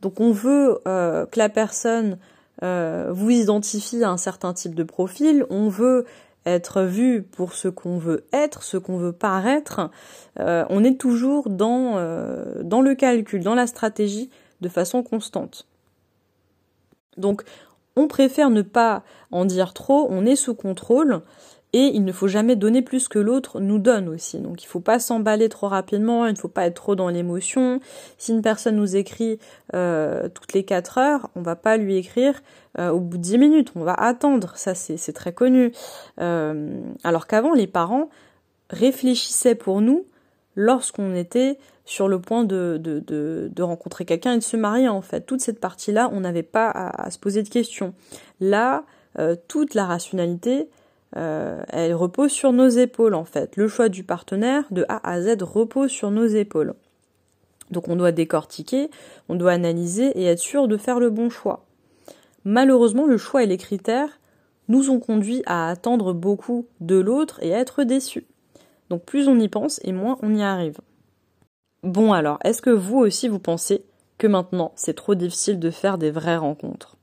Donc 0.03 0.21
on 0.21 0.33
veut 0.33 0.81
euh, 0.87 1.25
que 1.25 1.39
la 1.39 1.49
personne 1.49 2.19
euh, 2.63 3.09
vous 3.11 3.31
identifie 3.31 4.05
à 4.05 4.11
un 4.11 4.19
certain 4.19 4.53
type 4.53 4.75
de 4.75 4.83
profil, 4.83 5.47
on 5.49 5.71
veut 5.71 6.05
être 6.45 6.83
vu 6.83 7.23
pour 7.23 7.55
ce 7.55 7.69
qu'on 7.69 7.97
veut 7.97 8.27
être, 8.35 8.63
ce 8.63 8.77
qu'on 8.77 8.99
veut 8.99 9.13
paraître. 9.13 9.91
on 10.39 10.85
est 10.85 10.99
toujours 10.99 11.51
dans, 11.51 11.97
dans 12.63 12.81
le 12.81 12.95
calcul, 12.95 13.43
dans 13.43 13.55
la 13.55 13.67
stratégie 13.67 14.31
de 14.61 14.69
façon 14.69 15.03
constante. 15.03 15.67
Donc 17.17 17.43
on 17.97 18.09
préfère 18.09 18.51
ne 18.51 18.63
pas 18.63 19.03
en 19.31 19.45
dire 19.45 19.75
trop, 19.75 20.07
on 20.11 20.25
est 20.25 20.37
sous 20.37 20.55
contrôle 20.55 21.23
et 21.73 21.91
il 21.95 22.05
ne 22.05 22.13
faut 22.13 22.29
jamais 22.29 22.57
donner 22.57 22.81
plus 22.81 23.09
que 23.09 23.19
l'autre 23.19 23.61
nous 23.61 23.79
donne 23.79 24.09
aussi. 24.09 24.39
Donc 24.39 24.63
il 24.63 24.67
ne 24.67 24.71
faut 24.71 24.81
pas 24.81 24.99
s'emballer 24.99 25.49
trop 25.49 25.69
rapidement, 25.69 26.27
il 26.27 26.33
ne 26.33 26.39
faut 26.39 26.49
pas 26.49 26.67
être 26.67 26.75
trop 26.75 26.95
dans 26.95 27.09
l'émotion. 27.09 27.81
Si 28.17 28.33
une 28.33 28.41
personne 28.41 28.77
nous 28.77 28.97
écrit 28.97 29.39
euh, 29.75 30.29
toutes 30.29 30.55
les 30.55 30.65
4 30.65 30.99
heures, 30.99 31.31
on 31.35 31.43
va 31.43 31.57
pas 31.57 31.77
lui 31.77 31.97
écrire 31.97 32.41
euh, 32.79 32.91
au 32.91 33.01
bout 33.01 33.19
de 33.19 33.23
10 33.23 33.39
minutes, 33.39 33.73
on 33.75 33.85
va 33.85 33.95
attendre, 33.95 34.53
ça 34.57 34.75
c'est 34.75 35.13
très 35.13 35.33
connu. 35.33 35.73
Euh, 36.21 36.81
alors 37.05 37.27
qu'avant 37.27 37.53
les 37.53 37.67
parents 37.67 38.09
réfléchissaient 38.71 39.55
pour 39.55 39.81
nous 39.81 40.07
lorsqu'on 40.59 41.15
était 41.15 41.57
sur 41.85 42.09
le 42.09 42.21
point 42.21 42.43
de, 42.43 43.53
rencontrer 43.61 44.05
quelqu'un 44.05 44.35
et 44.35 44.39
de 44.39 44.43
se 44.43 44.57
marier 44.57 44.89
en 44.89 45.01
fait. 45.01 45.21
Toute 45.21 45.41
cette 45.41 45.61
partie-là, 45.61 46.11
on 46.13 46.21
n'avait 46.21 46.43
pas 46.43 46.69
à, 46.69 47.11
se 47.13 47.19
poser 47.19 47.45
de 47.45 47.49
questions. 47.49 47.95
Là, 48.41 48.85
euh, 49.21 49.37
toute 49.47 49.75
la 49.75 49.87
rationalité, 49.87 50.69
euh, 51.17 51.63
elle 51.69 51.95
repose 51.95 52.33
sur 52.33 52.53
nos 52.53 52.69
épaules 52.69 53.15
en 53.15 53.25
fait. 53.25 53.57
Le 53.57 53.69
choix 53.69 53.89
du 53.89 54.03
partenaire 54.03 54.65
de 54.73 54.85
A 54.89 55.09
à 55.09 55.23
Z 55.23 55.43
repose 55.43 55.93
sur 55.93 56.11
nos 56.11 56.27
épaules. 56.27 56.75
Donc 57.71 57.87
on 57.89 57.95
doit 57.95 58.13
décortiquer, 58.13 58.91
on 59.29 59.37
doit 59.37 59.53
analyser 59.53 60.07
et 60.19 60.25
être 60.25 60.41
sûr 60.41 60.67
de 60.67 60.77
faire 60.77 60.99
le 60.99 61.11
bon 61.11 61.31
choix. 61.31 61.67
Malheureusement, 62.45 63.07
le 63.07 63.17
choix 63.17 63.45
et 63.45 63.47
les 63.47 63.59
critères 63.59 64.19
nous 64.67 64.91
ont 64.91 64.99
conduit 64.99 65.43
à 65.47 65.71
attendre 65.71 66.13
beaucoup 66.13 66.67
de 66.81 66.97
l'autre 66.97 67.39
et 67.43 67.55
à 67.55 67.61
être 67.61 67.85
déçus. 67.85 68.27
Donc 68.91 69.05
plus 69.05 69.29
on 69.29 69.39
y 69.39 69.49
pense 69.49 69.81
et 69.85 69.93
moins 69.93 70.19
on 70.23 70.35
y 70.35 70.43
arrive. 70.43 70.79
Bon 71.83 72.13
alors, 72.13 72.39
est-ce 72.45 72.63
que 72.63 72.71
vous 72.71 72.99
aussi 72.99 73.29
vous 73.29 73.39
pensez 73.39 73.85
que 74.19 74.27
maintenant 74.27 74.73
c'est 74.75 74.95
trop 74.95 75.15
difficile 75.15 75.59
de 75.59 75.71
faire 75.71 75.99
des 75.99 76.11
vraies 76.11 76.37
rencontres? 76.37 76.97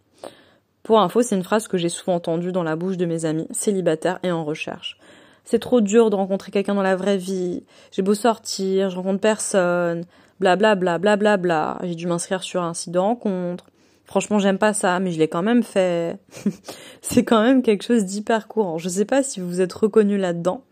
Pour 0.84 1.00
info, 1.00 1.24
c'est 1.24 1.36
une 1.36 1.44
phrase 1.44 1.68
que 1.68 1.78
j'ai 1.78 1.90
souvent 1.90 2.16
entendue 2.16 2.52
dans 2.52 2.62
la 2.62 2.76
bouche 2.76 2.98
de 2.98 3.08
mes 3.08 3.26
amis 3.26 3.48
célibataires 3.50 4.20
et 4.22 4.32
en 4.32 4.46
recherche. 4.46 5.00
C'est 5.44 5.60
trop 5.60 5.82
dur 5.82 6.10
de 6.10 6.16
rencontrer 6.16 6.52
quelqu'un 6.52 6.76
dans 6.76 6.84
la 6.84 6.96
vraie 6.96 7.18
vie. 7.18 7.64
J'ai 7.92 8.02
beau 8.02 8.14
sortir, 8.14 8.90
je 8.90 8.96
rencontre 8.96 9.20
personne. 9.20 10.04
Bla 10.40 10.56
bla 10.56 10.76
bla 10.76 11.00
bla 11.00 11.16
bla 11.16 11.38
bla. 11.38 11.80
J'ai 11.84 11.96
dû 11.96 12.08
m'inscrire 12.08 12.44
sur 12.44 12.62
un 12.62 12.74
site 12.74 12.92
de 12.92 13.00
rencontre. 13.00 13.66
Franchement, 14.06 14.38
j'aime 14.38 14.60
pas 14.60 14.74
ça, 14.74 15.00
mais 15.00 15.12
je 15.12 15.18
l'ai 15.18 15.28
quand 15.28 15.42
même 15.42 15.64
fait. 15.64 16.20
c'est 17.02 17.24
quand 17.24 17.42
même 17.42 17.64
quelque 17.64 17.84
chose 17.84 18.06
d'hyper 18.06 18.48
courant. 18.48 18.78
Je 18.78 18.90
sais 18.90 19.06
pas 19.06 19.24
si 19.24 19.40
vous 19.40 19.48
vous 19.48 19.62
êtes 19.62 19.74
reconnu 19.74 20.18
là-dedans, 20.18 20.64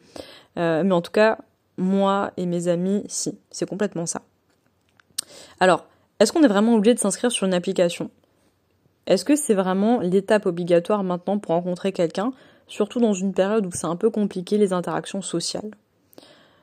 euh, 0.58 0.84
mais 0.84 0.94
en 0.94 1.02
tout 1.02 1.12
cas, 1.12 1.38
moi 1.78 2.32
et 2.38 2.46
mes 2.46 2.68
amis, 2.68 3.04
si, 3.08 3.38
c'est 3.52 3.68
complètement 3.68 4.06
ça. 4.06 4.22
Alors, 5.60 5.86
est-ce 6.20 6.32
qu'on 6.32 6.44
est 6.44 6.48
vraiment 6.48 6.76
obligé 6.76 6.94
de 6.94 7.00
s'inscrire 7.00 7.32
sur 7.32 7.46
une 7.48 7.54
application? 7.54 8.10
Est-ce 9.08 9.26
que 9.26 9.36
c'est 9.36 9.54
vraiment 9.54 10.00
l'étape 10.00 10.46
obligatoire 10.46 11.04
maintenant 11.04 11.38
pour 11.38 11.56
rencontrer 11.56 11.92
quelqu'un, 11.92 12.32
surtout 12.68 13.00
dans 13.00 13.14
une 13.14 13.34
période 13.34 13.66
où 13.66 13.72
c'est 13.74 13.88
un 13.88 13.96
peu 13.96 14.10
compliqué 14.10 14.58
les 14.58 14.72
interactions 14.74 15.22
sociales? 15.22 15.72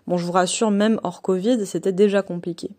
Bon, 0.07 0.17
je 0.17 0.25
vous 0.25 0.33
rassure, 0.33 0.71
même 0.71 0.99
hors 1.03 1.23
Covid, 1.23 1.67
c'était 1.67 1.93
déjà 1.93 2.23
compliqué. 2.23 2.71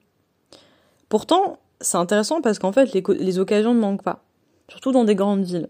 Pourtant, 1.09 1.59
c'est 1.79 1.97
intéressant 1.97 2.41
parce 2.41 2.59
qu'en 2.59 2.71
fait, 2.71 2.93
les, 2.93 3.39
occasions 3.39 3.73
ne 3.73 3.79
manquent 3.79 4.03
pas, 4.03 4.23
surtout 4.67 4.91
dans 4.91 5.03
des 5.03 5.15
grandes 5.15 5.43
villes. 5.43 5.69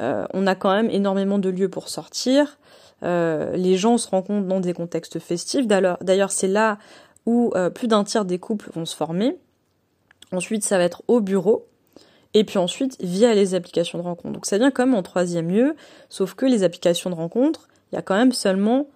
Euh, 0.00 0.26
on 0.34 0.46
a 0.46 0.54
quand 0.54 0.72
même 0.72 0.90
énormément 0.90 1.38
de 1.38 1.48
lieux 1.48 1.68
pour 1.68 1.88
sortir, 1.88 2.58
euh, 3.02 3.56
les 3.56 3.76
gens 3.76 3.98
se 3.98 4.08
rencontrent 4.08 4.46
dans 4.46 4.60
des 4.60 4.72
contextes 4.72 5.18
festifs. 5.18 5.66
D'ailleurs, 5.66 6.32
c'est 6.32 6.48
là 6.48 6.78
où 7.26 7.52
euh, 7.54 7.70
plus 7.70 7.88
d'un 7.88 8.04
tiers 8.04 8.24
des 8.24 8.38
couples 8.38 8.70
vont 8.74 8.86
se 8.86 8.96
former. 8.96 9.36
Ensuite, 10.32 10.64
ça 10.64 10.78
va 10.78 10.84
être 10.84 11.02
au 11.08 11.20
bureau. 11.20 11.66
Et 12.34 12.44
puis 12.44 12.58
ensuite, 12.58 12.96
via 13.00 13.34
les 13.34 13.54
applications 13.54 13.98
de 13.98 14.04
rencontre. 14.04 14.34
Donc 14.34 14.46
ça 14.46 14.56
vient 14.58 14.70
comme 14.70 14.94
en 14.94 15.02
troisième 15.02 15.50
lieu, 15.50 15.74
sauf 16.08 16.34
que 16.34 16.46
les 16.46 16.62
applications 16.62 17.10
de 17.10 17.16
rencontre, 17.16 17.68
il 17.90 17.96
y 17.96 17.98
a 17.98 18.02
quand 18.02 18.14
même 18.14 18.32
seulement 18.32 18.86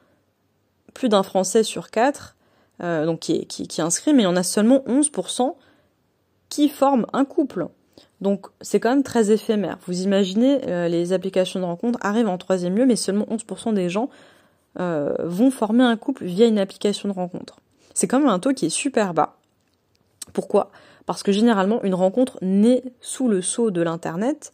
plus 0.92 1.08
d'un 1.08 1.24
Français 1.24 1.64
sur 1.64 1.90
quatre 1.90 2.36
euh, 2.82 3.06
donc 3.06 3.20
qui, 3.20 3.46
qui, 3.46 3.82
inscrit, 3.82 4.14
mais 4.14 4.22
il 4.22 4.26
y 4.26 4.28
en 4.28 4.36
a 4.36 4.42
seulement 4.42 4.78
11% 4.86 5.54
qui 6.48 6.68
forment 6.68 7.06
un 7.12 7.24
couple. 7.24 7.68
Donc 8.20 8.46
c'est 8.60 8.80
quand 8.80 8.90
même 8.90 9.02
très 9.02 9.30
éphémère. 9.30 9.78
Vous 9.86 10.02
imaginez, 10.02 10.60
euh, 10.68 10.88
les 10.88 11.12
applications 11.12 11.60
de 11.60 11.64
rencontre 11.64 11.98
arrivent 12.02 12.28
en 12.28 12.38
troisième 12.38 12.76
lieu, 12.76 12.86
mais 12.86 12.96
seulement 12.96 13.26
11% 13.26 13.74
des 13.74 13.88
gens 13.88 14.08
euh, 14.80 15.14
vont 15.20 15.50
former 15.50 15.84
un 15.84 15.96
couple 15.96 16.24
via 16.24 16.46
une 16.46 16.58
application 16.58 17.08
de 17.08 17.14
rencontre. 17.14 17.60
C'est 17.92 18.08
quand 18.08 18.18
même 18.18 18.28
un 18.28 18.38
taux 18.38 18.52
qui 18.52 18.66
est 18.66 18.70
super 18.70 19.14
bas. 19.14 19.36
Pourquoi? 20.32 20.70
Parce 21.06 21.22
que 21.22 21.32
généralement, 21.32 21.82
une 21.82 21.94
rencontre 21.94 22.38
née 22.42 22.82
sous 23.00 23.28
le 23.28 23.42
sceau 23.42 23.70
de 23.70 23.82
l'Internet 23.82 24.52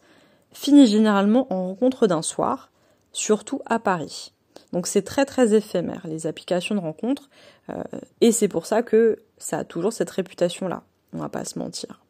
finit 0.53 0.85
généralement 0.85 1.51
en 1.51 1.67
rencontre 1.67 2.07
d'un 2.07 2.21
soir, 2.21 2.71
surtout 3.13 3.61
à 3.65 3.79
Paris. 3.79 4.33
Donc 4.73 4.87
c'est 4.87 5.01
très 5.01 5.25
très 5.25 5.53
éphémère, 5.53 6.01
les 6.05 6.27
applications 6.27 6.75
de 6.75 6.79
rencontre, 6.79 7.29
euh, 7.69 7.81
et 8.21 8.31
c'est 8.31 8.47
pour 8.47 8.65
ça 8.65 8.83
que 8.83 9.17
ça 9.37 9.59
a 9.59 9.63
toujours 9.63 9.93
cette 9.93 10.09
réputation-là, 10.09 10.83
on 11.13 11.17
va 11.17 11.29
pas 11.29 11.45
se 11.45 11.59
mentir. 11.59 12.01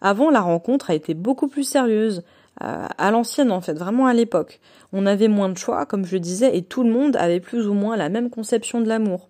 Avant, 0.00 0.30
la 0.30 0.40
rencontre 0.40 0.90
a 0.90 0.94
été 0.94 1.14
beaucoup 1.14 1.48
plus 1.48 1.64
sérieuse, 1.64 2.22
euh, 2.62 2.86
à 2.96 3.10
l'ancienne 3.10 3.52
en 3.52 3.60
fait, 3.60 3.74
vraiment 3.74 4.06
à 4.06 4.14
l'époque. 4.14 4.60
On 4.92 5.06
avait 5.06 5.28
moins 5.28 5.48
de 5.48 5.58
choix, 5.58 5.86
comme 5.86 6.04
je 6.04 6.16
disais, 6.16 6.56
et 6.56 6.62
tout 6.62 6.82
le 6.82 6.90
monde 6.90 7.16
avait 7.16 7.40
plus 7.40 7.68
ou 7.68 7.74
moins 7.74 7.96
la 7.96 8.08
même 8.08 8.30
conception 8.30 8.80
de 8.80 8.88
l'amour. 8.88 9.28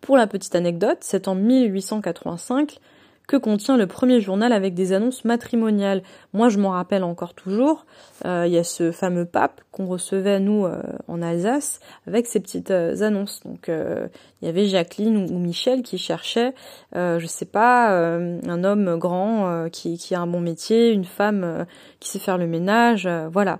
Pour 0.00 0.16
la 0.16 0.26
petite 0.26 0.54
anecdote, 0.54 0.98
c'est 1.00 1.26
en 1.26 1.34
1885 1.34 2.78
que 3.26 3.36
contient 3.36 3.76
le 3.76 3.86
premier 3.86 4.20
journal 4.20 4.52
avec 4.52 4.74
des 4.74 4.92
annonces 4.92 5.24
matrimoniales. 5.24 6.02
Moi, 6.32 6.48
je 6.48 6.58
m'en 6.58 6.70
rappelle 6.70 7.02
encore 7.02 7.34
toujours. 7.34 7.84
Euh, 8.24 8.44
il 8.46 8.52
y 8.52 8.58
a 8.58 8.64
ce 8.64 8.92
fameux 8.92 9.24
pape 9.24 9.60
qu'on 9.72 9.86
recevait 9.86 10.38
nous 10.38 10.64
euh, 10.64 10.80
en 11.08 11.20
Alsace 11.22 11.80
avec 12.06 12.26
ces 12.26 12.38
petites 12.38 12.70
euh, 12.70 13.02
annonces. 13.02 13.40
Donc, 13.44 13.68
il 13.68 14.46
y 14.46 14.48
avait 14.48 14.66
Jacqueline 14.66 15.16
ou, 15.16 15.38
Michel 15.38 15.82
qui 15.82 15.98
cherchait, 15.98 16.54
je 16.94 17.26
sais 17.26 17.44
pas, 17.44 17.90
un 17.90 18.64
homme 18.64 18.98
grand 18.98 19.68
qui, 19.70 19.98
qui 19.98 20.14
a 20.14 20.20
un 20.20 20.26
bon 20.26 20.40
métier, 20.40 20.92
une 20.92 21.04
femme 21.04 21.66
qui 22.00 22.08
sait 22.08 22.18
faire 22.18 22.38
le 22.38 22.46
ménage, 22.46 23.08
voilà. 23.32 23.58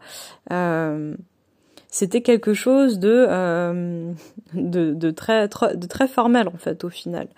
c'était 1.89 2.23
quelque 2.23 2.55
chose 2.55 2.99
de, 2.99 3.27
de, 4.55 4.93
de 4.95 5.11
très, 5.11 5.49
de 5.49 5.87
très 5.87 6.09
formel 6.09 6.49
en 6.49 6.59
fait 6.59 6.85
au 6.85 6.91
final. 6.91 7.29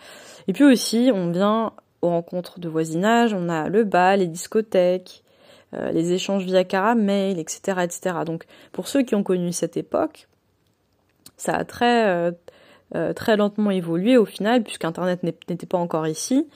Et 0.46 0.52
puis 0.52 0.64
aussi, 0.64 1.10
on 1.12 1.30
vient 1.30 1.72
aux 2.02 2.08
rencontres 2.08 2.60
de 2.60 2.68
voisinage, 2.68 3.34
on 3.34 3.48
a 3.48 3.68
le 3.68 3.84
bal, 3.84 4.20
les 4.20 4.26
discothèques, 4.26 5.24
euh, 5.74 5.90
les 5.90 6.12
échanges 6.12 6.44
via 6.44 6.64
caramel, 6.64 7.38
etc., 7.38 7.80
etc. 7.82 8.16
Donc, 8.24 8.44
pour 8.72 8.88
ceux 8.88 9.02
qui 9.02 9.14
ont 9.14 9.22
connu 9.22 9.52
cette 9.52 9.76
époque, 9.76 10.28
ça 11.36 11.54
a 11.54 11.64
très 11.64 12.08
euh, 12.08 12.32
euh, 12.94 13.12
très 13.12 13.36
lentement 13.36 13.70
évolué 13.70 14.16
au 14.16 14.24
final, 14.24 14.62
puisqu'Internet 14.62 15.22
n'était 15.22 15.66
pas 15.66 15.78
encore 15.78 16.06
ici, 16.06 16.48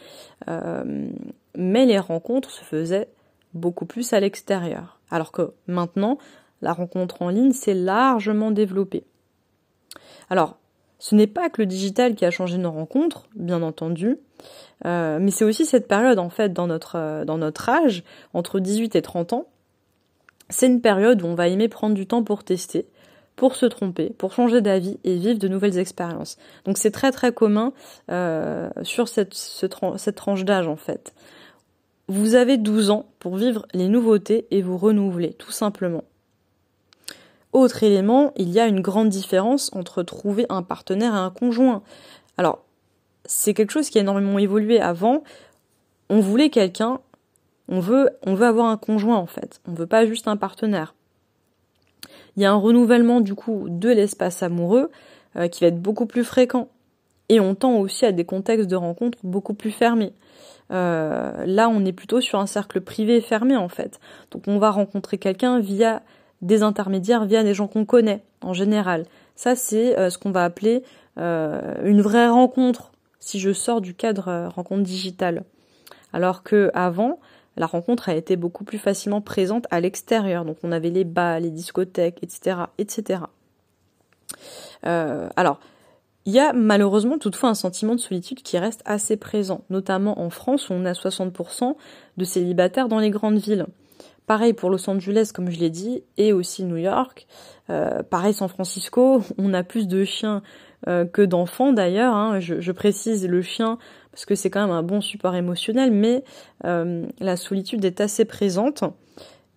mais 1.54 1.84
les 1.84 1.98
rencontres 1.98 2.50
se 2.50 2.64
faisaient 2.64 3.08
beaucoup 3.52 3.84
plus 3.84 4.12
à 4.14 4.20
l'extérieur. 4.20 4.98
Alors 5.10 5.30
que 5.30 5.52
maintenant, 5.66 6.16
la 6.62 6.72
rencontre 6.72 7.20
en 7.20 7.28
ligne 7.28 7.52
s'est 7.52 7.74
largement 7.74 8.50
développée. 8.50 9.04
Alors, 10.30 10.56
ce 10.98 11.14
n'est 11.14 11.26
pas 11.26 11.50
que 11.50 11.60
le 11.60 11.66
digital 11.66 12.14
qui 12.14 12.24
a 12.24 12.30
changé 12.30 12.56
nos 12.56 12.70
rencontres, 12.70 13.28
bien 13.34 13.60
entendu, 13.60 14.18
mais 14.84 15.30
c'est 15.30 15.44
aussi 15.44 15.64
cette 15.64 15.86
période 15.86 16.18
en 16.18 16.30
fait 16.30 16.52
dans 16.52 16.66
notre 16.66 17.24
notre 17.24 17.68
âge 17.68 18.02
entre 18.34 18.60
18 18.60 18.96
et 18.96 19.02
30 19.02 19.32
ans 19.32 19.46
c'est 20.52 20.66
une 20.66 20.80
période 20.80 21.22
où 21.22 21.26
on 21.26 21.34
va 21.34 21.48
aimer 21.48 21.68
prendre 21.68 21.94
du 21.94 22.06
temps 22.06 22.22
pour 22.22 22.44
tester, 22.44 22.86
pour 23.36 23.56
se 23.56 23.66
tromper, 23.66 24.10
pour 24.10 24.32
changer 24.32 24.60
d'avis 24.60 24.98
et 25.02 25.16
vivre 25.16 25.38
de 25.38 25.48
nouvelles 25.48 25.78
expériences. 25.78 26.36
Donc 26.64 26.78
c'est 26.78 26.90
très 26.90 27.10
très 27.10 27.32
commun 27.32 27.72
euh, 28.10 28.68
sur 28.82 29.08
cette, 29.08 29.34
cette 29.34 30.14
tranche 30.14 30.44
d'âge 30.44 30.68
en 30.68 30.76
fait. 30.76 31.14
Vous 32.08 32.34
avez 32.34 32.58
12 32.58 32.90
ans 32.90 33.06
pour 33.18 33.36
vivre 33.36 33.66
les 33.72 33.88
nouveautés 33.88 34.46
et 34.50 34.60
vous 34.60 34.76
renouveler, 34.76 35.32
tout 35.34 35.52
simplement. 35.52 36.04
Autre 37.52 37.82
élément, 37.82 38.32
il 38.36 38.50
y 38.50 38.60
a 38.60 38.66
une 38.66 38.80
grande 38.80 39.08
différence 39.08 39.70
entre 39.74 40.02
trouver 40.02 40.46
un 40.48 40.62
partenaire 40.62 41.14
et 41.14 41.18
un 41.18 41.30
conjoint. 41.30 41.82
Alors, 42.36 42.64
c'est 43.24 43.54
quelque 43.54 43.70
chose 43.70 43.90
qui 43.90 43.98
a 43.98 44.02
énormément 44.02 44.38
évolué 44.38 44.80
avant. 44.80 45.22
On 46.08 46.20
voulait 46.20 46.50
quelqu'un 46.50 47.00
on 47.68 47.80
veut, 47.80 48.10
avoir 48.26 48.66
un 48.66 48.76
conjoint 48.76 49.16
en 49.16 49.26
fait. 49.26 49.60
On 49.66 49.72
veut 49.72 49.86
pas 49.86 50.04
juste 50.04 50.28
un 50.28 50.36
partenaire. 50.36 50.94
Il 52.36 52.42
y 52.42 52.46
a 52.46 52.52
un 52.52 52.56
renouvellement 52.56 53.20
du 53.20 53.34
coup 53.34 53.66
de 53.68 53.88
l'espace 53.88 54.42
amoureux 54.42 54.90
euh, 55.36 55.48
qui 55.48 55.64
va 55.64 55.68
être 55.68 55.80
beaucoup 55.80 56.06
plus 56.06 56.24
fréquent. 56.24 56.68
Et 57.28 57.40
on 57.40 57.54
tend 57.54 57.76
aussi 57.76 58.04
à 58.04 58.12
des 58.12 58.24
contextes 58.24 58.68
de 58.68 58.76
rencontres 58.76 59.18
beaucoup 59.22 59.54
plus 59.54 59.70
fermés. 59.70 60.12
Euh, 60.70 61.46
là, 61.46 61.68
on 61.68 61.84
est 61.84 61.92
plutôt 61.92 62.20
sur 62.20 62.38
un 62.38 62.46
cercle 62.46 62.82
privé 62.82 63.20
fermé 63.20 63.56
en 63.56 63.68
fait. 63.68 64.00
Donc 64.30 64.44
on 64.48 64.58
va 64.58 64.70
rencontrer 64.70 65.16
quelqu'un 65.16 65.58
via 65.58 66.02
des 66.42 66.62
intermédiaires, 66.62 67.24
via 67.24 67.42
des 67.42 67.54
gens 67.54 67.68
qu'on 67.68 67.86
connaît 67.86 68.22
en 68.42 68.52
général. 68.52 69.06
Ça, 69.34 69.54
c'est 69.56 69.98
euh, 69.98 70.10
ce 70.10 70.18
qu'on 70.18 70.30
va 70.30 70.44
appeler 70.44 70.82
une 71.18 72.00
vraie 72.00 72.28
rencontre, 72.28 72.91
si 73.22 73.38
je 73.38 73.52
sors 73.52 73.80
du 73.80 73.94
cadre 73.94 74.48
rencontre 74.48 74.82
digitale. 74.82 75.44
Alors 76.12 76.42
que 76.42 76.70
avant, 76.74 77.20
la 77.56 77.66
rencontre 77.66 78.08
a 78.08 78.14
été 78.14 78.36
beaucoup 78.36 78.64
plus 78.64 78.78
facilement 78.78 79.20
présente 79.20 79.66
à 79.70 79.80
l'extérieur. 79.80 80.44
Donc 80.44 80.56
on 80.64 80.72
avait 80.72 80.90
les 80.90 81.04
bas, 81.04 81.38
les 81.38 81.50
discothèques, 81.50 82.18
etc. 82.22 82.56
etc. 82.78 83.20
Euh, 84.84 85.28
alors, 85.36 85.60
il 86.26 86.32
y 86.32 86.40
a 86.40 86.52
malheureusement 86.52 87.18
toutefois 87.18 87.50
un 87.50 87.54
sentiment 87.54 87.94
de 87.94 88.00
solitude 88.00 88.42
qui 88.42 88.58
reste 88.58 88.82
assez 88.84 89.16
présent, 89.16 89.62
notamment 89.70 90.20
en 90.20 90.30
France 90.30 90.68
où 90.68 90.72
on 90.72 90.84
a 90.84 90.92
60% 90.92 91.76
de 92.16 92.24
célibataires 92.24 92.88
dans 92.88 92.98
les 92.98 93.10
grandes 93.10 93.38
villes. 93.38 93.66
Pareil 94.26 94.52
pour 94.52 94.70
Los 94.70 94.88
Angeles, 94.88 95.30
comme 95.34 95.50
je 95.50 95.58
l'ai 95.58 95.70
dit, 95.70 96.02
et 96.16 96.32
aussi 96.32 96.64
New 96.64 96.76
York. 96.76 97.26
Euh, 97.70 98.02
pareil 98.02 98.34
San 98.34 98.48
Francisco, 98.48 99.22
on 99.38 99.54
a 99.54 99.62
plus 99.62 99.86
de 99.86 100.04
chiens 100.04 100.42
euh, 100.88 101.04
que 101.04 101.22
d'enfants 101.22 101.72
d'ailleurs. 101.72 102.14
Hein. 102.14 102.40
Je, 102.40 102.72
précise 102.72 103.28
le 103.28 103.40
chien 103.40 103.78
parce 104.10 104.26
que 104.26 104.34
c'est 104.34 104.50
quand 104.50 104.62
même 104.62 104.74
un 104.74 104.82
bon 104.82 105.00
support 105.00 105.36
émotionnel, 105.36 105.92
mais 105.92 106.24
euh, 106.64 107.06
la 107.20 107.36
solitude 107.36 107.84
est 107.84 108.00
assez 108.00 108.24
présente. 108.24 108.82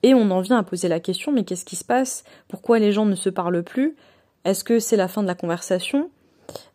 Et 0.04 0.14
on 0.14 0.30
en 0.30 0.42
vient 0.42 0.60
à 0.60 0.64
poser 0.64 0.88
la 0.88 1.00
question, 1.00 1.32
mais 1.32 1.44
qu'est-ce 1.44 1.66
qui 1.66 1.76
se 1.76 1.84
passe? 1.84 2.26
Pourquoi 2.48 2.78
les 2.78 2.92
gens 2.92 3.06
ne 3.06 3.16
se 3.16 3.30
parlent 3.30 3.64
plus? 3.64 3.96
Est-ce 4.44 4.64
que 4.64 4.78
c'est 4.78 4.98
la 4.98 5.08
fin 5.08 5.24
de 5.24 5.28
la 5.28 5.34
conversation? 5.34 6.12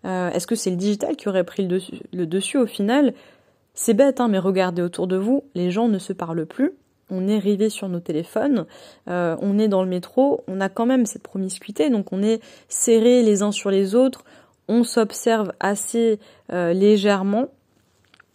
Euh, 0.04 0.30
Est-ce 0.30 0.48
que 0.48 0.56
c'est 0.56 0.70
le 0.70 0.76
digital 0.76 1.14
qui 1.14 1.28
aurait 1.28 1.44
pris 1.44 1.68
le 2.12 2.26
dessus, 2.26 2.58
au 2.58 2.66
final? 2.66 3.14
C'est 3.74 3.94
bête, 3.94 4.20
hein, 4.20 4.26
mais 4.26 4.40
regardez 4.40 4.82
autour 4.82 5.06
de 5.06 5.16
vous, 5.16 5.44
les 5.54 5.70
gens 5.70 5.86
ne 5.86 6.00
se 6.00 6.12
parlent 6.12 6.44
plus. 6.44 6.72
On 7.08 7.28
est 7.28 7.38
rivé 7.38 7.70
sur 7.70 7.88
nos 7.88 7.98
téléphones, 7.98 8.66
on 9.08 9.58
est 9.58 9.66
dans 9.66 9.82
le 9.82 9.88
métro, 9.88 10.44
on 10.46 10.60
a 10.60 10.68
quand 10.68 10.86
même 10.86 11.06
cette 11.06 11.24
promiscuité, 11.24 11.90
donc 11.90 12.12
on 12.12 12.22
est 12.22 12.40
serrés 12.68 13.24
les 13.24 13.42
uns 13.42 13.50
sur 13.50 13.72
les 13.72 13.96
autres, 13.96 14.24
on 14.70 14.84
s'observe 14.84 15.52
assez 15.60 16.18
légèrement, 16.48 17.48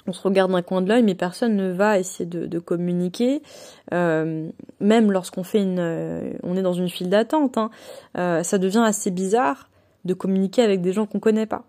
on 0.08 0.13
se 0.13 0.22
regarde 0.22 0.51
d'un 0.51 0.62
coin 0.62 0.82
de 0.82 0.89
l'œil, 0.89 1.04
mais 1.04 1.15
personne 1.15 1.56
ne 1.56 1.72
va 1.72 1.98
essayer 1.98 2.25
de, 2.25 2.60
communiquer. 2.60 3.42
Euh, 3.94 4.50
même 4.80 5.12
lorsqu'on 5.12 5.44
fait 5.44 5.62
une, 5.62 5.80
euh, 5.80 6.34
on 6.44 6.56
est 6.56 6.62
dans 6.62 6.74
une 6.74 6.89
file 6.89 7.10
d'attente, 7.10 7.58
hein, 7.58 7.72
euh, 8.18 8.44
ça 8.44 8.58
devient 8.58 8.84
assez 8.86 9.12
bizarre 9.12 9.70
de 10.06 10.13
communiquer 10.13 10.62
avec 10.62 10.82
des 10.82 10.93
gens 10.93 11.08
qu'on 11.08 11.19
connaît 11.19 11.48
pas. 11.48 11.63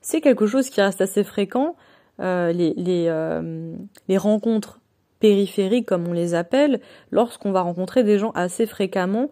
C'est 0.00 0.20
quelque 0.20 0.46
chose 0.46 0.70
qui 0.70 0.80
reste 0.80 1.00
assez 1.00 1.22
fréquent. 1.22 1.76
les 2.18 3.08
rencontres 4.16 4.80
périphériques, 5.20 5.86
comme 5.86 6.08
on 6.08 6.12
les 6.12 6.34
appelle, 6.34 6.80
lorsqu'on 7.12 7.52
va 7.52 7.60
rencontrer 7.60 8.02
des 8.02 8.18
gens 8.18 8.32
assez 8.32 8.66
fréquemment 8.66 9.30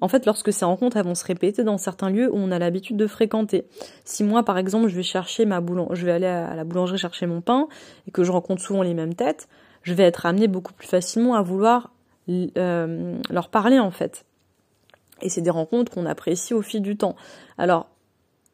en 0.00 0.08
fait, 0.08 0.26
lorsque 0.26 0.52
ces 0.52 0.64
rencontres 0.64 0.96
elles 0.96 1.04
vont 1.04 1.14
se 1.14 1.24
répéter 1.24 1.64
dans 1.64 1.78
certains 1.78 2.10
lieux 2.10 2.30
où 2.30 2.36
on 2.36 2.50
a 2.50 2.58
l'habitude 2.58 2.96
de 2.96 3.06
fréquenter. 3.06 3.66
Si 4.04 4.24
moi, 4.24 4.44
par 4.44 4.58
exemple, 4.58 4.88
je 4.88 4.96
vais 4.96 5.02
chercher 5.02 5.44
ma 5.44 5.60
boulangerie, 5.60 5.96
je 5.96 6.06
vais 6.06 6.12
aller 6.12 6.26
à 6.26 6.54
la 6.54 6.64
boulangerie 6.64 6.98
chercher 6.98 7.26
mon 7.26 7.40
pain 7.40 7.68
et 8.06 8.10
que 8.10 8.24
je 8.24 8.32
rencontre 8.32 8.62
souvent 8.62 8.82
les 8.82 8.94
mêmes 8.94 9.14
têtes, 9.14 9.48
je 9.82 9.94
vais 9.94 10.04
être 10.04 10.26
amené 10.26 10.48
beaucoup 10.48 10.72
plus 10.72 10.88
facilement 10.88 11.34
à 11.34 11.42
vouloir 11.42 11.92
euh, 12.28 13.16
leur 13.30 13.48
parler 13.48 13.78
en 13.78 13.90
fait. 13.90 14.24
Et 15.20 15.28
c'est 15.28 15.40
des 15.40 15.50
rencontres 15.50 15.90
qu'on 15.90 16.06
apprécie 16.06 16.54
au 16.54 16.62
fil 16.62 16.82
du 16.82 16.96
temps. 16.96 17.16
Alors, 17.56 17.88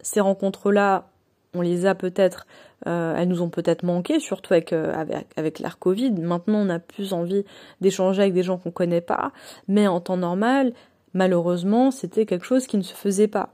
ces 0.00 0.20
rencontres-là, 0.20 1.10
on 1.54 1.60
les 1.60 1.86
a 1.86 1.94
peut-être, 1.94 2.46
euh, 2.86 3.14
elles 3.16 3.28
nous 3.28 3.42
ont 3.42 3.50
peut-être 3.50 3.82
manqué, 3.82 4.18
surtout 4.18 4.52
avec, 4.52 4.72
euh, 4.72 4.92
avec, 4.94 5.26
avec 5.36 5.58
l'ère 5.58 5.78
Covid. 5.78 6.12
Maintenant, 6.12 6.58
on 6.58 6.70
a 6.70 6.78
plus 6.78 7.12
envie 7.12 7.44
d'échanger 7.80 8.22
avec 8.22 8.34
des 8.34 8.42
gens 8.42 8.58
qu'on 8.58 8.70
connaît 8.70 9.00
pas. 9.00 9.32
Mais 9.68 9.86
en 9.86 10.00
temps 10.00 10.16
normal, 10.16 10.72
malheureusement, 11.14 11.90
c'était 11.90 12.26
quelque 12.26 12.44
chose 12.44 12.66
qui 12.66 12.76
ne 12.76 12.82
se 12.82 12.92
faisait 12.92 13.28
pas. 13.28 13.50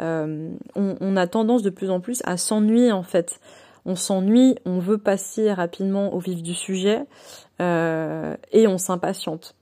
Euh, 0.00 0.50
on, 0.74 1.16
a 1.16 1.26
tendance 1.26 1.62
de 1.62 1.70
plus 1.70 1.90
en 1.90 2.00
plus 2.00 2.22
à 2.24 2.36
s'ennuyer 2.36 2.90
en 2.90 3.02
fait. 3.02 3.38
On 3.84 3.94
s'ennuie, 3.94 4.56
on 4.64 4.78
veut 4.78 4.98
passer 4.98 5.52
rapidement 5.52 6.14
au 6.14 6.18
vif 6.18 6.42
du 6.42 6.54
sujet 6.54 7.04
euh, 7.60 8.34
et 8.50 8.66
on 8.66 8.78
s'impatiente. 8.78 9.54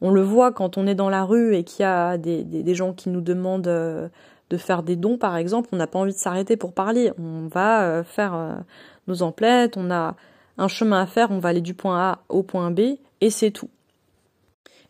On 0.00 0.10
le 0.10 0.22
voit 0.22 0.52
quand 0.52 0.76
on 0.76 0.86
est 0.86 0.96
dans 0.96 1.10
la 1.10 1.24
rue 1.24 1.54
et 1.54 1.62
qu'il 1.62 1.84
y 1.84 1.86
a 1.86 2.18
des, 2.18 2.74
gens 2.74 2.92
qui 2.92 3.08
nous 3.08 3.20
demandent 3.20 3.68
euh, 3.68 4.08
de 4.50 4.56
faire 4.56 4.82
des 4.82 4.96
dons 4.96 5.16
par 5.16 5.36
exemple, 5.36 5.68
on 5.72 5.76
n'a 5.76 5.86
pas 5.86 6.00
envie 6.00 6.12
de 6.12 6.18
s'arrêter 6.18 6.56
pour 6.56 6.72
parler. 6.72 7.12
On 7.18 7.46
va 7.46 8.02
faire 8.04 8.64
nos 9.06 9.22
emplettes, 9.22 9.76
on 9.76 9.90
a 9.90 10.16
un 10.58 10.68
chemin 10.68 11.02
à 11.02 11.06
faire, 11.06 11.30
on 11.30 11.38
va 11.38 11.50
aller 11.50 11.60
du 11.60 11.74
point 11.74 11.98
A 12.00 12.18
au 12.28 12.42
point 12.42 12.70
B 12.70 12.80
et 13.20 13.30
c'est 13.30 13.52
tout. 13.52 13.70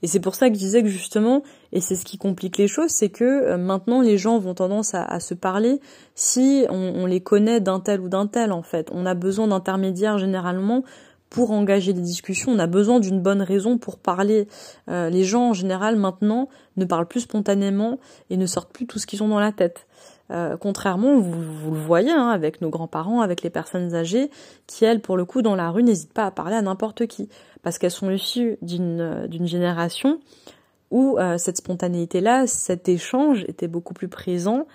Et 0.03 0.09
c'est 0.09 0.21
pour 0.21 0.35
ça 0.35 0.49
que 0.49 0.55
je 0.55 0.59
disais 0.59 0.83
que 0.83 0.89
justement, 0.89 1.43
et 1.73 1.81
c'est 1.81 1.95
ce 1.95 2.05
qui 2.05 2.19
complique 2.19 2.59
les 2.59 2.69
choses, 2.69 2.91
c'est 2.91 3.09
que 3.09 3.25
euh, 3.25 3.57
maintenant 3.57 4.01
les 4.01 4.19
gens 4.19 4.39
vont 4.39 4.55
tendance 4.55 4.95
à, 4.95 5.21
se 5.21 5.35
parler 5.35 5.81
si 6.15 6.67
on, 6.71 7.07
les 7.07 7.21
connaît 7.21 7.61
d'un 7.61 7.81
tel 7.81 8.01
ou 8.01 8.09
d'un 8.09 8.27
tel 8.27 8.53
en 8.53 8.63
fait. 8.63 8.89
On 8.93 9.07
a 9.07 9.15
besoin 9.15 9.49
d'intermédiaires 9.49 10.19
généralement 10.19 10.83
pour 11.31 11.53
engager 11.53 11.95
des 11.95 12.03
discussions, 12.03 12.53
on 12.53 12.59
a 12.59 12.67
besoin 12.67 13.01
d'une 13.01 13.21
bonne 13.21 13.41
raison 13.41 13.79
pour 13.79 13.99
parler. 13.99 14.49
Euh, 14.91 15.09
les 15.09 15.25
gens 15.25 15.51
en 15.51 15.53
général 15.55 15.97
maintenant 15.97 16.49
ne 16.77 16.85
parlent 16.85 17.07
plus 17.07 17.21
spontanément 17.21 17.99
et 18.29 18.37
ne 18.37 18.45
sortent 18.45 18.73
plus 18.73 18.87
tout 18.87 18.99
ce 18.99 19.07
qu'ils 19.07 19.23
ont 19.23 19.29
dans 19.29 19.41
la 19.41 19.53
tête. 19.53 19.87
Euh, 20.31 20.57
contrairement, 20.57 21.19
vous, 21.19 21.73
le 21.73 21.81
voyez 21.81 22.11
hein, 22.11 22.29
avec 22.29 22.61
nos 22.61 22.71
grands-parents, 22.71 23.21
avec 23.21 23.43
les 23.43 23.51
personnes 23.51 23.95
âgées, 23.95 24.31
qui 24.67 24.85
elles, 24.85 25.01
pour 25.01 25.17
le 25.17 25.25
coup, 25.25 25.43
dans 25.43 25.57
la 25.57 25.71
rue, 25.71 25.83
n'hésitent 25.83 26.13
pas 26.13 26.27
à 26.27 26.31
parler 26.31 26.55
à 26.55 26.63
n'importe 26.63 27.07
qui, 27.07 27.29
parce 27.63 27.79
qu'elles 27.79 27.91
sont 27.91 28.11
issues 28.11 28.57
d'une 28.63 29.01
euh, 29.01 29.27
d'une 29.27 29.47
génération 29.47 30.21
où 30.91 31.19
euh, 31.19 31.39
cette 31.39 31.57
spontanéité-là, 31.57 32.47
cet 32.47 32.89
échange 32.89 33.45
était 33.49 33.69
beaucoup 33.69 33.95
plus 33.95 34.09
présent 34.09 34.67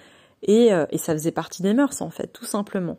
et, 0.41 0.69
et 0.91 0.97
ça 0.99 1.13
faisait 1.13 1.31
partie 1.31 1.63
des 1.63 1.73
mœurs 1.73 2.01
en 2.01 2.11
fait, 2.11 2.27
tout 2.27 2.45
simplement. 2.45 2.97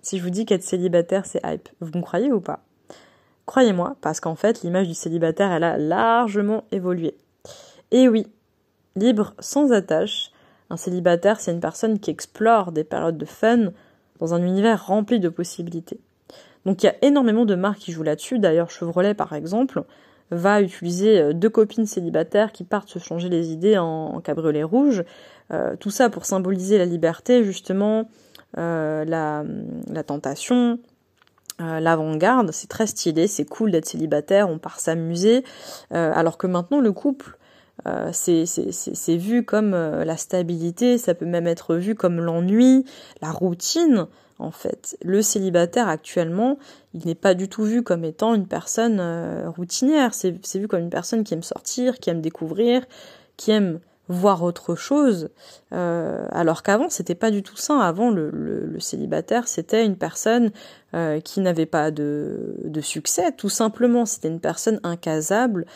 Si 0.00 0.18
je 0.18 0.22
vous 0.22 0.30
dis 0.30 0.46
qu'être 0.46 0.62
célibataire 0.62 1.24
c'est 1.24 1.40
hype, 1.44 1.68
vous 1.80 1.96
me 1.96 2.02
croyez 2.02 2.32
ou 2.32 2.40
pas? 2.40 2.64
Croyez-moi, 3.46 3.96
parce 4.00 4.20
qu'en 4.20 4.34
fait 4.34 4.62
l'image 4.62 4.88
du 4.88 4.94
célibataire 4.94 5.52
elle 5.52 5.64
a 5.64 5.76
largement 5.78 6.64
évolué. 6.72 7.14
Et 7.90 8.08
oui, 8.08 8.26
libre 8.96 9.34
sans 9.38 9.72
attache, 9.72 10.30
un 10.74 10.76
célibataire, 10.76 11.40
c'est 11.40 11.52
une 11.52 11.60
personne 11.60 11.98
qui 11.98 12.10
explore 12.10 12.72
des 12.72 12.84
périodes 12.84 13.16
de 13.16 13.24
fun 13.24 13.70
dans 14.20 14.34
un 14.34 14.42
univers 14.42 14.86
rempli 14.86 15.20
de 15.20 15.28
possibilités. 15.28 16.00
Donc 16.66 16.82
il 16.82 16.86
y 16.86 16.88
a 16.88 16.94
énormément 17.02 17.44
de 17.44 17.54
marques 17.54 17.78
qui 17.78 17.92
jouent 17.92 18.02
là-dessus. 18.02 18.38
D'ailleurs, 18.38 18.70
Chevrolet, 18.70 19.14
par 19.14 19.32
exemple, 19.32 19.84
va 20.30 20.62
utiliser 20.62 21.20
euh, 21.20 21.32
deux 21.32 21.50
copines 21.50 21.86
célibataires 21.86 22.52
qui 22.52 22.64
partent 22.64 22.88
se 22.88 22.98
changer 22.98 23.28
les 23.28 23.52
idées 23.52 23.78
en, 23.78 24.20
cabriolet 24.20 24.62
rouge. 24.62 25.04
Euh, 25.52 25.76
tout 25.76 25.90
ça 25.90 26.08
pour 26.10 26.24
symboliser 26.24 26.78
la 26.78 26.86
liberté, 26.86 27.44
justement, 27.44 28.08
euh, 28.56 29.04
la, 29.04 29.44
la, 29.90 30.02
tentation, 30.02 30.78
l'avant-garde. 31.58 32.50
C'est 32.52 32.68
très 32.68 32.86
stylé, 32.86 33.26
c'est 33.26 33.44
cool 33.44 33.70
d'être 33.70 33.86
célibataire, 33.86 34.48
on 34.48 34.58
part 34.58 34.80
s'amuser. 34.80 35.44
alors 35.90 36.36
que 36.36 36.48
maintenant, 36.48 36.80
le 36.80 36.92
couple 36.92 37.38
euh, 37.86 38.10
c'est 38.12 39.16
vu 39.16 39.44
comme 39.44 39.74
euh, 39.74 40.04
la 40.04 40.16
stabilité, 40.16 40.96
ça 40.96 41.14
peut 41.14 41.26
même 41.26 41.46
être 41.46 41.76
vu 41.76 41.94
comme 41.94 42.20
l'ennui, 42.20 42.84
la 43.20 43.30
routine 43.30 44.06
en 44.38 44.50
fait. 44.50 44.96
Le 45.02 45.22
célibataire 45.22 45.88
actuellement, 45.88 46.58
il 46.94 47.06
n'est 47.06 47.14
pas 47.14 47.34
du 47.34 47.48
tout 47.48 47.64
vu 47.64 47.82
comme 47.82 48.04
étant 48.04 48.34
une 48.34 48.46
personne 48.46 48.98
euh, 49.00 49.50
routinière, 49.50 50.14
c'est 50.14 50.32
vu 50.54 50.68
comme 50.68 50.80
une 50.80 50.90
personne 50.90 51.24
qui 51.24 51.34
aime 51.34 51.42
sortir, 51.42 51.98
qui 51.98 52.10
aime 52.10 52.20
découvrir, 52.20 52.84
qui 53.36 53.50
aime 53.50 53.80
voir 54.08 54.42
autre 54.42 54.74
chose, 54.74 55.30
euh, 55.72 56.26
alors 56.30 56.62
qu'avant 56.62 56.90
c'était 56.90 57.14
pas 57.14 57.30
du 57.30 57.42
tout 57.42 57.56
ça. 57.56 57.80
Avant 57.80 58.10
le, 58.10 58.30
le, 58.30 58.80
célibataire 58.80 59.48
c'était 59.48 59.84
une 59.84 59.96
personne 59.96 60.50
euh, 60.94 61.20
qui 61.20 61.40
n'avait 61.40 61.66
pas 61.66 61.90
de, 61.90 62.56
de, 62.64 62.80
succès, 62.80 63.32
tout 63.32 63.48
simplement. 63.48 64.04
C'était 64.04 64.28
une 64.28 64.40
personne 64.40 64.78
incasable, 64.82 65.66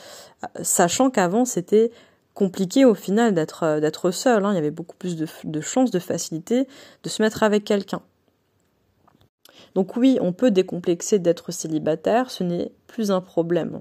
sachant 0.62 1.10
qu'avant 1.10 1.44
c'était 1.44 1.90
compliqué 2.34 2.84
au 2.84 2.94
final 2.94 3.34
d'être 3.34 3.80
d'être 3.80 4.10
seul. 4.10 4.44
Hein. 4.44 4.52
Il 4.52 4.56
y 4.56 4.58
avait 4.58 4.70
beaucoup 4.70 4.96
plus 4.96 5.16
de, 5.16 5.26
de 5.44 5.60
chances, 5.60 5.90
de 5.90 5.98
facilité 5.98 6.68
de 7.02 7.08
se 7.08 7.22
mettre 7.22 7.42
avec 7.42 7.64
quelqu'un. 7.64 8.02
Donc 9.74 9.96
oui, 9.96 10.18
on 10.20 10.32
peut 10.32 10.50
décomplexer 10.50 11.18
d'être 11.18 11.52
célibataire, 11.52 12.30
ce 12.30 12.44
n'est 12.44 12.72
plus 12.86 13.10
un 13.10 13.20
problème. 13.20 13.80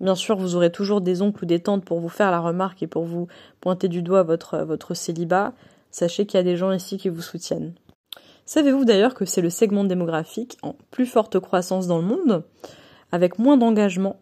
Bien 0.00 0.14
sûr, 0.14 0.36
vous 0.36 0.56
aurez 0.56 0.72
toujours 0.72 1.00
des 1.00 1.22
oncles 1.22 1.44
ou 1.44 1.46
des 1.46 1.60
tantes 1.60 1.84
pour 1.84 2.00
vous 2.00 2.08
faire 2.08 2.30
la 2.30 2.40
remarque 2.40 2.82
et 2.82 2.86
pour 2.86 3.04
vous 3.04 3.28
pointer 3.60 3.88
du 3.88 4.02
doigt 4.02 4.22
votre, 4.22 4.58
votre 4.58 4.94
célibat. 4.94 5.52
Sachez 5.90 6.26
qu'il 6.26 6.38
y 6.38 6.40
a 6.40 6.44
des 6.44 6.56
gens 6.56 6.72
ici 6.72 6.98
qui 6.98 7.08
vous 7.08 7.22
soutiennent. 7.22 7.74
Savez-vous 8.46 8.84
d'ailleurs 8.84 9.14
que 9.14 9.24
c'est 9.24 9.40
le 9.40 9.50
segment 9.50 9.84
démographique 9.84 10.58
en 10.62 10.76
plus 10.90 11.06
forte 11.06 11.38
croissance 11.38 11.86
dans 11.86 11.98
le 11.98 12.04
monde? 12.04 12.44
Avec 13.12 13.38
moins 13.38 13.56
d'engagement, 13.56 14.16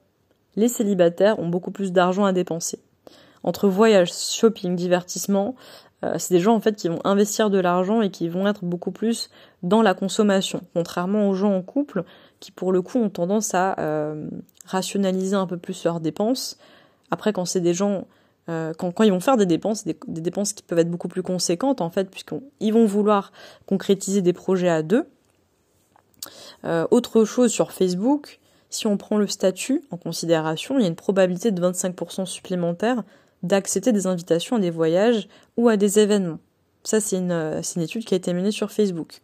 les 0.55 0.69
célibataires 0.69 1.39
ont 1.39 1.49
beaucoup 1.49 1.71
plus 1.71 1.93
d'argent 1.93 2.25
à 2.25 2.33
dépenser. 2.33 2.79
Entre 3.43 3.69
voyages, 3.69 4.13
shopping, 4.13 4.77
divertissement, 4.77 5.57
euh, 6.05 6.17
c'est 6.19 6.35
des 6.35 6.41
gens 6.41 6.55
en 6.55 6.61
fait 6.61 6.75
qui 6.75 6.89
vont 6.89 7.01
investir 7.05 7.51
de 7.51 7.59
l'argent 7.59 8.03
et 8.03 8.11
qui 8.11 8.29
vont 8.29 8.47
être 8.47 8.65
beaucoup 8.65 8.91
plus 8.91 9.31
dans 9.63 9.83
la 9.83 9.95
consommation, 9.95 10.63
contrairement 10.75 11.29
aux 11.29 11.35
gens 11.35 11.55
en 11.55 11.63
couple 11.63 12.05
qui 12.41 12.51
pour 12.51 12.73
le 12.73 12.83
coup 12.83 12.99
ont 12.99 13.11
tendance 13.11 13.55
à 13.55 13.79
euh, 13.79 14.29
rationaliser 14.67 15.37
un 15.37 15.47
peu 15.47 15.57
plus 15.57 15.85
leurs 15.85 16.01
dépenses. 16.01 16.59
Après, 17.13 17.33
quand 17.33 17.45
c'est 17.45 17.61
des 17.61 17.75
gens, 17.75 18.07
euh, 18.49 18.73
quand, 18.75 19.01
ils 19.05 19.13
vont 19.13 19.21
faire 19.21 19.37
des 19.37 19.47
dépenses, 19.47 19.85
des, 19.85 19.97
dépenses 20.09 20.53
qui 20.53 20.65
peuvent 20.65 20.81
être 20.81 20.91
beaucoup 20.91 21.09
plus 21.09 21.23
conséquentes 21.23 21.81
en 21.81 21.91
fait, 21.91 22.11
puisqu'ils 22.11 22.73
vont 22.73 22.87
vouloir 22.87 23.31
concrétiser 23.67 24.23
des 24.23 24.33
projets 24.33 24.69
à 24.69 24.83
deux. 24.83 25.07
Autre 26.65 27.25
chose 27.25 27.51
sur 27.51 27.73
Facebook, 27.73 28.39
si 28.71 28.87
on 28.87 28.97
prend 28.97 29.19
le 29.19 29.27
statut 29.27 29.83
en 29.91 29.97
considération, 29.97 30.79
il 30.79 30.83
y 30.83 30.85
a 30.85 30.89
une 30.89 30.95
probabilité 30.95 31.51
de 31.51 31.61
25% 31.61 32.25
supplémentaire 32.25 33.03
d'accepter 33.43 33.93
des 33.93 34.07
invitations 34.07 34.57
à 34.57 34.59
des 34.61 34.71
voyages 34.71 35.29
ou 35.57 35.69
à 35.69 35.77
des 35.77 35.99
événements. 35.99 36.39
Ça, 36.85 37.01
c'est 37.01 37.17
une, 37.17 37.61
étude 37.77 38.05
qui 38.05 38.15
a 38.15 38.17
été 38.17 38.33
menée 38.33 38.51
sur 38.51 38.71
Facebook. 38.71 39.21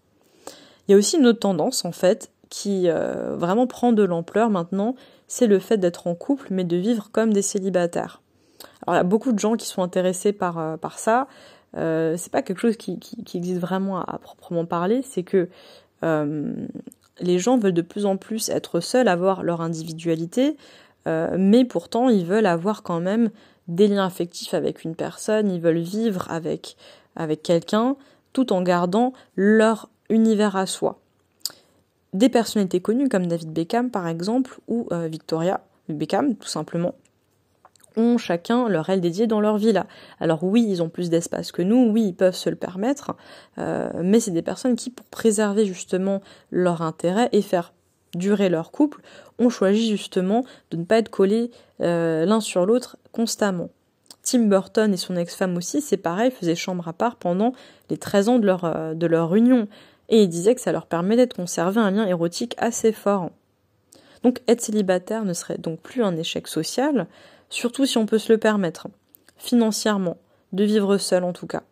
Il 0.87 0.93
y 0.93 0.95
a 0.95 0.97
aussi 0.97 1.17
une 1.19 1.27
autre 1.27 1.41
tendance, 1.41 1.85
en 1.85 1.93
fait, 1.93 2.31
qui 2.51 2.85
euh, 2.89 3.37
vraiment 3.37 3.67
prend 3.67 3.93
de 3.93 4.03
l'ampleur 4.03 4.49
maintenant, 4.49 4.95
c'est 5.27 5.47
le 5.47 5.59
fait 5.59 5.77
d'être 5.77 6.07
en 6.07 6.15
couple, 6.15 6.49
mais 6.51 6.65
de 6.65 6.77
vivre 6.77 7.11
comme 7.13 7.33
des 7.33 7.43
célibataires. 7.43 8.23
Alors 8.87 8.95
il 8.95 8.99
y 8.99 9.01
a 9.01 9.05
beaucoup 9.05 9.33
de 9.33 9.39
gens 9.39 9.57
qui 9.57 9.67
sont 9.67 9.83
intéressés 9.83 10.33
par, 10.33 10.59
euh, 10.59 10.77
ça. 10.97 11.29
Euh, 11.77 12.17
c'est 12.17 12.33
pas 12.33 12.43
quelque 12.43 12.61
chose 12.61 12.77
qui, 12.77 12.99
existe 13.35 13.61
vraiment 13.61 14.01
à, 14.01 14.19
proprement 14.19 14.65
parler, 14.65 15.03
c'est 15.03 15.23
que 15.23 15.49
euh, 16.03 16.53
les 17.21 17.39
gens 17.39 17.59
veulent 17.59 17.75
de 17.75 17.83
plus 17.83 18.07
en 18.07 18.17
plus 18.17 18.49
être 18.49 18.81
seuls, 18.81 19.09
avoir 19.09 19.43
leur 19.43 19.61
individualité, 19.61 20.57
mais 21.39 21.65
pourtant 21.65 22.11
ils 22.11 22.27
veulent 22.27 22.45
avoir 22.45 22.83
quand 22.83 23.01
même 23.01 23.31
des 23.69 23.89
liens 23.89 24.07
affectifs 24.07 24.55
avec 24.55 24.85
une 24.85 24.95
personne, 24.97 25.51
ils 25.51 25.61
veulent 25.61 25.79
vivre 25.79 26.31
avec, 26.31 26.77
avec 27.17 27.43
quelqu'un, 27.43 27.97
tout 28.33 28.53
en 28.53 28.63
gardant 28.63 29.13
leur 29.37 29.89
univers 30.11 30.57
à 30.57 30.67
soi 30.67 30.99
des 32.13 32.29
personnalités 32.29 32.81
connues 32.81 33.09
comme 33.09 33.27
David 33.27 33.53
Beckham 33.53 33.91
par 33.91 34.09
exemple 34.09 34.59
ou 34.67 34.87
euh, 34.93 35.09
Victoria 35.09 35.61
Beckham 35.89 36.37
tout 36.37 36.49
simplement 36.49 36.95
ont 37.97 38.17
chacun 38.17 38.69
leur 38.69 38.89
aile 38.91 39.01
dédiée 39.01 39.27
dans 39.27 39.41
leur 39.41 39.59
villa. 39.59 39.87
Alors 40.21 40.45
oui, 40.45 40.65
ils 40.69 40.83
ont 40.83 40.89
plus 40.89 41.11
d'espace 41.11 41.51
que 41.51 41.63
nous, 41.63 41.91
oui, 41.91 42.05
ils 42.09 42.15
peuvent 42.15 42.37
se 42.37 42.49
le 42.49 42.55
permettre, 42.55 43.17
euh, 43.59 43.91
mais 44.05 44.21
c'est 44.21 44.31
des 44.31 44.43
personnes 44.43 44.77
qui, 44.77 44.91
pour 44.91 45.05
préserver 45.07 45.67
justement 45.67 46.23
leur 46.53 46.83
intérêt 46.83 47.29
et 47.33 47.43
faire 47.43 47.73
durer 48.15 48.51
leur 48.51 48.71
couple, 48.71 49.01
ont 49.41 49.51
choisi 49.51 49.91
justement 49.91 50.45
de 50.71 50.77
ne 50.77 50.85
pas 50.85 50.99
être 50.99 51.09
collés 51.09 51.51
euh, 51.81 52.25
l'un 52.25 52.41
sur 52.41 52.67
l'autre 52.67 52.99
constamment. 53.19 53.71
Tim 54.23 54.45
Burton 54.45 54.95
et 54.95 54.97
son 54.97 55.17
ex-femme 55.17 55.57
aussi, 55.57 55.81
c'est 55.81 55.97
pareil, 55.97 56.31
faisaient 56.31 56.55
chambre 56.55 56.87
à 56.87 56.93
part 56.93 57.17
pendant 57.17 57.53
les 57.91 57.99
13 57.99 58.29
ans 58.29 58.39
de 58.39 58.47
leur, 58.47 58.95
de 58.95 59.07
leur 59.09 59.35
union 59.35 59.67
et 60.09 60.23
il 60.23 60.29
disait 60.29 60.55
que 60.55 60.61
ça 60.61 60.71
leur 60.71 60.87
permet 60.87 61.17
de 61.27 61.33
conserver 61.33 61.81
un 61.81 61.91
lien 61.91 62.07
érotique 62.07 62.55
assez 62.59 62.93
fort. 62.93 63.31
Donc 64.23 64.41
être 64.47 64.61
célibataire 64.61 65.25
ne 65.25 65.33
serait 65.33 65.59
donc 65.59 65.81
plus 65.81 66.05
un 66.05 66.17
échec 66.17 66.47
social, 66.47 67.09
surtout 67.51 67.87
si 67.87 67.99
on 67.99 68.07
peut 68.07 68.19
se 68.19 68.33
le 68.33 68.39
permettre, 68.39 68.87
financièrement, 69.37 70.17
de 70.53 70.63
vivre 70.63 70.97
seul 70.97 71.25
en 71.25 71.33
tout 71.33 71.49
cas. 71.49 71.65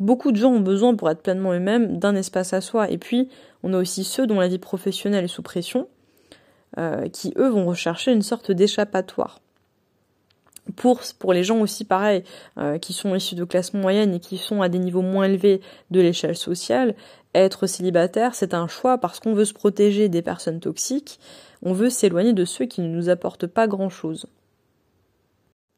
Beaucoup 0.00 0.32
de 0.32 0.38
gens 0.38 0.52
ont 0.52 0.60
besoin 0.60 0.96
pour 0.96 1.10
être 1.10 1.22
pleinement 1.22 1.52
eux-mêmes 1.52 1.98
d'un 1.98 2.16
espace 2.16 2.54
à 2.54 2.62
soi, 2.62 2.90
et 2.90 2.96
puis 2.96 3.28
on 3.62 3.74
a 3.74 3.78
aussi 3.78 4.04
ceux 4.04 4.26
dont 4.26 4.40
la 4.40 4.48
vie 4.48 4.58
professionnelle 4.58 5.24
est 5.24 5.28
sous 5.28 5.42
pression, 5.42 5.86
euh, 6.78 7.10
qui 7.10 7.34
eux 7.36 7.50
vont 7.50 7.66
rechercher 7.66 8.10
une 8.10 8.22
sorte 8.22 8.50
d'échappatoire. 8.50 9.42
Pour, 10.76 11.32
les 11.32 11.42
gens 11.42 11.60
aussi 11.60 11.84
pareil, 11.84 12.22
euh, 12.56 12.78
qui 12.78 12.92
sont 12.92 13.14
issus 13.14 13.34
de 13.34 13.44
classes 13.44 13.74
moyennes 13.74 14.14
et 14.14 14.20
qui 14.20 14.38
sont 14.38 14.62
à 14.62 14.68
des 14.68 14.78
niveaux 14.78 15.02
moins 15.02 15.24
élevés 15.24 15.60
de 15.90 16.00
l'échelle 16.00 16.36
sociale, 16.36 16.94
être 17.34 17.66
célibataire, 17.66 18.34
c'est 18.34 18.54
un 18.54 18.68
choix 18.68 18.98
parce 18.98 19.18
qu'on 19.18 19.34
veut 19.34 19.44
se 19.44 19.54
protéger 19.54 20.08
des 20.08 20.22
personnes 20.22 20.60
toxiques, 20.60 21.18
on 21.62 21.72
veut 21.72 21.90
s'éloigner 21.90 22.32
de 22.32 22.44
ceux 22.44 22.66
qui 22.66 22.80
ne 22.80 22.88
nous 22.88 23.08
apportent 23.08 23.46
pas 23.46 23.66
grand-chose. 23.66 24.26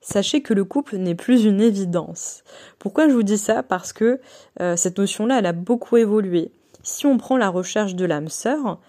Sachez 0.01 0.43
que 0.43 0.53
le 0.53 0.65
couple 0.65 0.97
n'est 0.99 1.15
plus 1.15 1.45
une 1.45 1.63
évidence. 1.63 2.45
Pourquoi 2.79 3.09
je 3.09 3.15
vous 3.15 3.23
dis 3.23 3.39
ça? 3.39 3.63
Parce 3.63 3.95
que 3.95 4.21
euh, 4.61 4.77
cette 4.77 4.99
notion-là, 4.99 5.39
elle 5.39 5.47
a 5.47 5.53
beaucoup 5.53 5.97
évolué. 5.97 6.53
Si 6.83 7.07
on 7.07 7.17
prend 7.17 7.39
la 7.39 7.49
recherche 7.49 7.95
de 7.95 8.05
l'âme 8.05 8.29
sœur, 8.29 8.81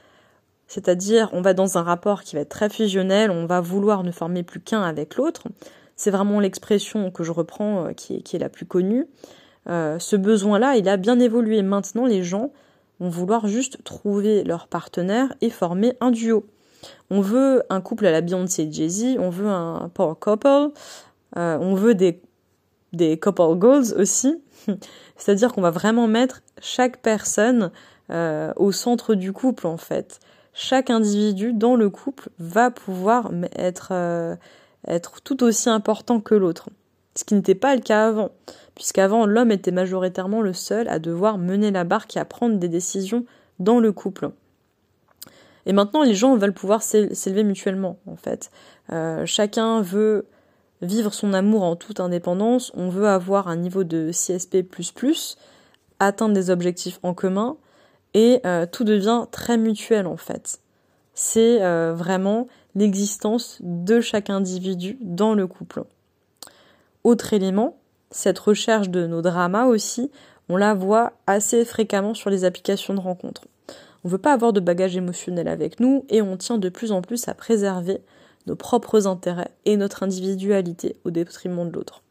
c'est-à-dire 0.67 1.29
on 1.31 1.41
va 1.41 1.53
dans 1.53 1.77
un 1.77 1.83
rapport 1.83 2.23
qui 2.23 2.35
va 2.35 2.41
être 2.41 2.49
très 2.49 2.69
fusionnel, 2.69 3.31
on 3.31 3.45
va 3.45 3.61
vouloir 3.61 4.03
ne 4.03 4.11
former 4.11 4.43
plus 4.43 4.59
qu'un 4.59 4.81
avec 4.81 5.15
l'autre, 5.15 5.43
c'est 5.95 6.11
vraiment 6.11 6.39
l'expression 6.39 7.11
que 7.11 7.23
je 7.23 7.31
reprends 7.31 7.87
euh, 7.87 7.93
qui, 7.93 8.15
est, 8.15 8.39
la 8.39 8.49
plus 8.49 8.65
connue. 8.65 9.07
Euh, 9.67 9.97
ce 9.99 10.15
besoin-là, 10.15 10.75
il 10.75 10.87
a 10.89 10.97
bien 10.97 11.19
évolué. 11.19 11.61
Maintenant, 11.61 12.05
les 12.05 12.23
gens 12.23 12.51
vont 12.99 13.09
vouloir 13.09 13.47
juste 13.47 13.83
trouver 13.83 14.43
leur 14.43 14.67
partenaire 14.67 15.33
et 15.41 15.49
former 15.49 15.93
un 16.01 16.11
duo. 16.11 16.45
On 17.09 17.21
veut 17.21 17.63
un 17.69 17.81
couple 17.81 18.05
à 18.05 18.11
la 18.11 18.21
Beyoncé 18.21 18.63
et 18.63 18.71
Jay-Z, 18.71 19.17
on 19.19 19.29
veut 19.29 19.47
un 19.47 19.89
power 19.93 20.13
couple, 20.19 20.71
euh, 21.37 21.57
on 21.59 21.73
veut 21.73 21.95
des, 21.95 22.21
couple 23.19 23.55
goals 23.55 23.93
aussi. 23.97 24.41
C'est-à-dire 25.17 25.51
qu'on 25.51 25.61
va 25.61 25.71
vraiment 25.71 26.07
mettre 26.07 26.41
chaque 26.61 27.01
personne 27.01 27.71
au 28.09 28.71
centre 28.71 29.15
du 29.15 29.33
couple 29.33 29.65
en 29.65 29.77
fait. 29.77 30.19
Chaque 30.53 30.91
individu 30.91 31.53
dans 31.53 31.75
le 31.75 31.89
couple 31.89 32.29
va 32.37 32.69
pouvoir 32.69 33.31
être, 33.55 33.93
être 34.87 35.21
tout 35.21 35.43
aussi 35.43 35.69
important 35.69 36.19
que 36.19 36.35
l'autre. 36.35 36.69
Ce 37.15 37.23
qui 37.23 37.33
n'était 37.33 37.55
pas 37.55 37.75
le 37.75 37.81
cas 37.81 38.07
avant 38.07 38.31
puisqu'avant 38.75 39.25
l'homme 39.25 39.51
était 39.51 39.71
majoritairement 39.71 40.41
le 40.41 40.53
seul 40.53 40.87
à 40.89 40.99
devoir 40.99 41.37
mener 41.37 41.71
la 41.71 41.85
barque 41.85 42.15
et 42.17 42.19
à 42.19 42.25
prendre 42.25 42.57
des 42.57 42.67
décisions 42.67 43.25
dans 43.59 43.79
le 43.79 43.91
couple. 43.91 44.31
Et 45.65 45.73
maintenant, 45.73 46.03
les 46.03 46.13
gens 46.13 46.35
veulent 46.35 46.53
pouvoir 46.53 46.83
s'élever 46.83 47.43
mutuellement, 47.43 47.97
en 48.05 48.17
fait. 48.17 48.51
Euh, 48.91 49.25
chacun 49.25 49.81
veut 49.81 50.27
vivre 50.81 51.13
son 51.13 51.33
amour 51.33 51.63
en 51.63 51.75
toute 51.75 51.99
indépendance, 51.99 52.71
on 52.75 52.89
veut 52.89 53.07
avoir 53.07 53.47
un 53.47 53.55
niveau 53.55 53.83
de 53.83 54.11
CSP++, 54.11 54.67
atteindre 55.99 56.35
des 56.35 56.49
objectifs 56.51 56.99
en 57.01 57.13
commun, 57.15 57.57
et 58.13 58.41
euh, 58.45 58.67
tout 58.69 58.83
devient 58.83 59.25
très 59.31 59.57
mutuel, 59.57 60.05
en 60.05 60.17
fait. 60.17 60.59
C'est 61.15 61.63
euh, 61.63 61.93
vraiment 61.95 62.47
l'existence 62.75 63.57
de 63.61 64.01
chaque 64.01 64.29
individu 64.29 64.97
dans 65.01 65.33
le 65.33 65.47
couple. 65.47 65.83
Autre 67.03 67.33
élément, 67.33 67.77
cette 68.11 68.39
recherche 68.39 68.89
de 68.89 69.07
nos 69.07 69.21
dramas 69.21 69.65
aussi, 69.65 70.11
on 70.49 70.57
la 70.57 70.73
voit 70.73 71.13
assez 71.27 71.65
fréquemment 71.65 72.13
sur 72.13 72.29
les 72.29 72.45
applications 72.45 72.93
de 72.93 72.99
rencontres. 72.99 73.45
On 74.03 74.07
ne 74.07 74.11
veut 74.11 74.19
pas 74.19 74.33
avoir 74.33 74.53
de 74.53 74.59
bagage 74.59 74.95
émotionnel 74.95 75.47
avec 75.47 75.79
nous 75.79 76.05
et 76.09 76.21
on 76.21 76.37
tient 76.37 76.57
de 76.57 76.69
plus 76.69 76.91
en 76.91 77.01
plus 77.01 77.27
à 77.27 77.33
préserver 77.33 78.01
nos 78.45 78.55
propres 78.55 79.07
intérêts 79.07 79.49
et 79.65 79.77
notre 79.77 80.03
individualité 80.03 80.97
au 81.03 81.11
détriment 81.11 81.67
de 81.67 81.75
l'autre. 81.75 82.03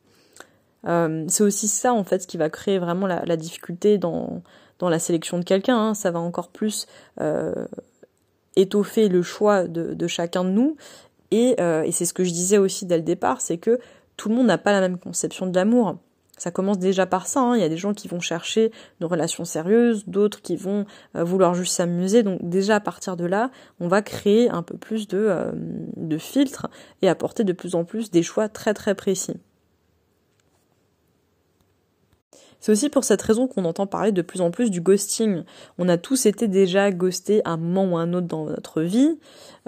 Euh, 0.87 1.25
c'est 1.29 1.45
aussi 1.45 1.69
ça 1.69 1.95
en 1.95 2.05
fait 2.05 2.27
qui 2.27 2.37
va 2.37 2.51
créer 2.51 2.79
vraiment 2.79 3.07
la, 3.07 3.37
difficulté 3.37 3.97
dans, 3.97 4.43
dans 4.79 4.89
la 4.89 4.99
sélection 4.99 5.39
de 5.39 5.45
quelqu'un. 5.45 5.79
Hein. 5.79 5.95
Ça 5.95 6.11
va 6.11 6.19
encore 6.19 6.49
plus 6.49 6.87
euh, 7.21 7.67
étoffer 8.57 9.09
le 9.09 9.23
choix 9.23 9.65
de, 9.65 10.07
chacun 10.07 10.45
de 10.45 10.51
nous. 10.51 10.77
Et, 11.31 11.57
euh, 11.61 11.83
et 11.83 11.93
c'est 11.93 12.05
ce 12.05 12.15
que 12.15 12.25
je 12.25 12.31
disais 12.31 12.59
aussi 12.59 12.87
dès 12.87 12.97
le 12.97 13.03
départ, 13.03 13.41
c'est 13.41 13.59
que 13.59 13.79
tout 14.17 14.29
le 14.29 14.37
monde 14.37 14.47
n'a 14.47 14.59
pas 14.59 14.73
la 14.73 14.81
même 14.81 14.99
conception 14.99 15.47
de 15.47 15.55
l'amour. 15.55 15.97
Ça 16.37 16.51
commence 16.51 16.79
déjà 16.79 17.07
par 17.07 17.27
ça. 17.27 17.41
Hein. 17.41 17.57
Il 17.57 17.61
y 17.61 17.65
a 17.65 17.69
des 17.69 17.77
gens 17.77 17.95
qui 17.95 18.09
vont 18.09 18.21
chercher 18.21 18.73
une 19.01 19.07
relation 19.07 19.45
sérieuse, 19.45 20.05
d'autres 20.07 20.43
qui 20.43 20.57
vont 20.57 20.85
euh, 21.17 21.25
vouloir 21.25 21.55
juste 21.55 21.75
s'amuser. 21.75 22.23
Donc 22.23 22.41
déjà 22.43 22.77
à 22.77 22.81
partir 22.81 23.17
de 23.17 23.25
là, 23.25 23.51
on 23.81 23.89
va 23.89 24.03
créer 24.03 24.51
un 24.51 24.63
peu 24.63 24.77
plus 24.77 25.07
de, 25.07 25.19
euh, 25.19 25.53
de 25.55 26.19
filtres 26.19 26.67
et 27.03 27.09
apporter 27.09 27.45
de 27.45 27.53
plus 27.53 27.75
en 27.75 27.85
plus 27.85 28.11
des 28.11 28.23
choix 28.23 28.49
très 28.49 28.75
très 28.75 28.95
précis. 28.95 29.37
C'est 32.65 32.73
aussi 32.73 32.89
pour 32.89 33.05
cette 33.05 33.21
raison 33.21 33.47
qu'on 33.47 33.67
entend 33.67 33.87
parler 33.87 34.11
de 34.11 34.23
plus 34.23 34.41
en 34.41 34.51
plus 34.51 34.71
du 34.71 34.81
ghosting. 34.81 35.43
On 35.77 35.87
a 35.87 35.99
tous 35.99 36.25
été 36.25 36.49
déjà 36.49 36.91
ghostés 36.93 37.43
à 37.45 37.51
un 37.51 37.57
moment 37.59 37.93
ou 37.93 37.99
à 37.99 38.01
un 38.01 38.15
autre 38.15 38.27
dans 38.27 38.47
notre 38.47 38.81
vie. 38.81 39.19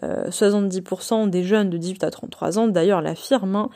70% 0.02 1.28
des 1.28 1.44
jeunes 1.44 1.68
de 1.68 1.76
18 1.76 2.04
à 2.04 2.10
33 2.10 2.58
ans 2.58 2.68
d'ailleurs 2.68 3.02
l'affirment, 3.02 3.68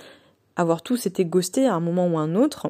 avoir 0.56 0.80
tous 0.80 1.04
été 1.04 1.26
ghostés 1.26 1.66
à 1.66 1.74
un 1.74 1.80
moment 1.80 2.06
ou 2.09 2.16
à 2.16 2.22
un 2.22 2.35
autre. 2.35 2.68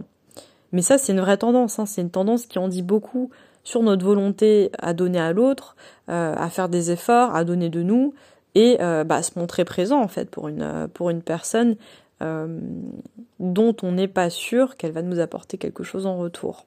Mais 0.72 0.82
ça 0.82 0.98
c'est 0.98 1.12
une 1.12 1.20
vraie 1.20 1.36
tendance, 1.36 1.78
hein. 1.78 1.86
c'est 1.86 2.00
une 2.00 2.10
tendance 2.10 2.46
qui 2.46 2.58
en 2.58 2.66
dit 2.66 2.82
beaucoup 2.82 3.30
sur 3.62 3.84
notre 3.84 4.04
volonté 4.04 4.72
à 4.80 4.92
donner 4.92 5.20
à 5.20 5.32
l'autre, 5.32 5.76
euh, 6.08 6.34
à 6.36 6.50
faire 6.50 6.68
des 6.68 6.90
efforts, 6.90 7.32
à 7.32 7.44
donner 7.44 7.68
de 7.68 7.84
nous 7.84 8.12
et 8.56 8.78
euh, 8.80 9.04
bah, 9.04 9.16
à 9.16 9.22
se 9.22 9.38
montrer 9.38 9.64
présent 9.64 10.02
en 10.02 10.08
fait 10.08 10.28
pour 10.28 10.48
une, 10.48 10.88
pour 10.94 11.10
une 11.10 11.22
personne 11.22 11.70
euh, 11.72 12.09
dont 12.20 13.76
on 13.82 13.92
n'est 13.92 14.08
pas 14.08 14.30
sûr 14.30 14.76
qu'elle 14.76 14.92
va 14.92 15.02
nous 15.02 15.20
apporter 15.20 15.58
quelque 15.58 15.82
chose 15.82 16.06
en 16.06 16.18
retour. 16.18 16.66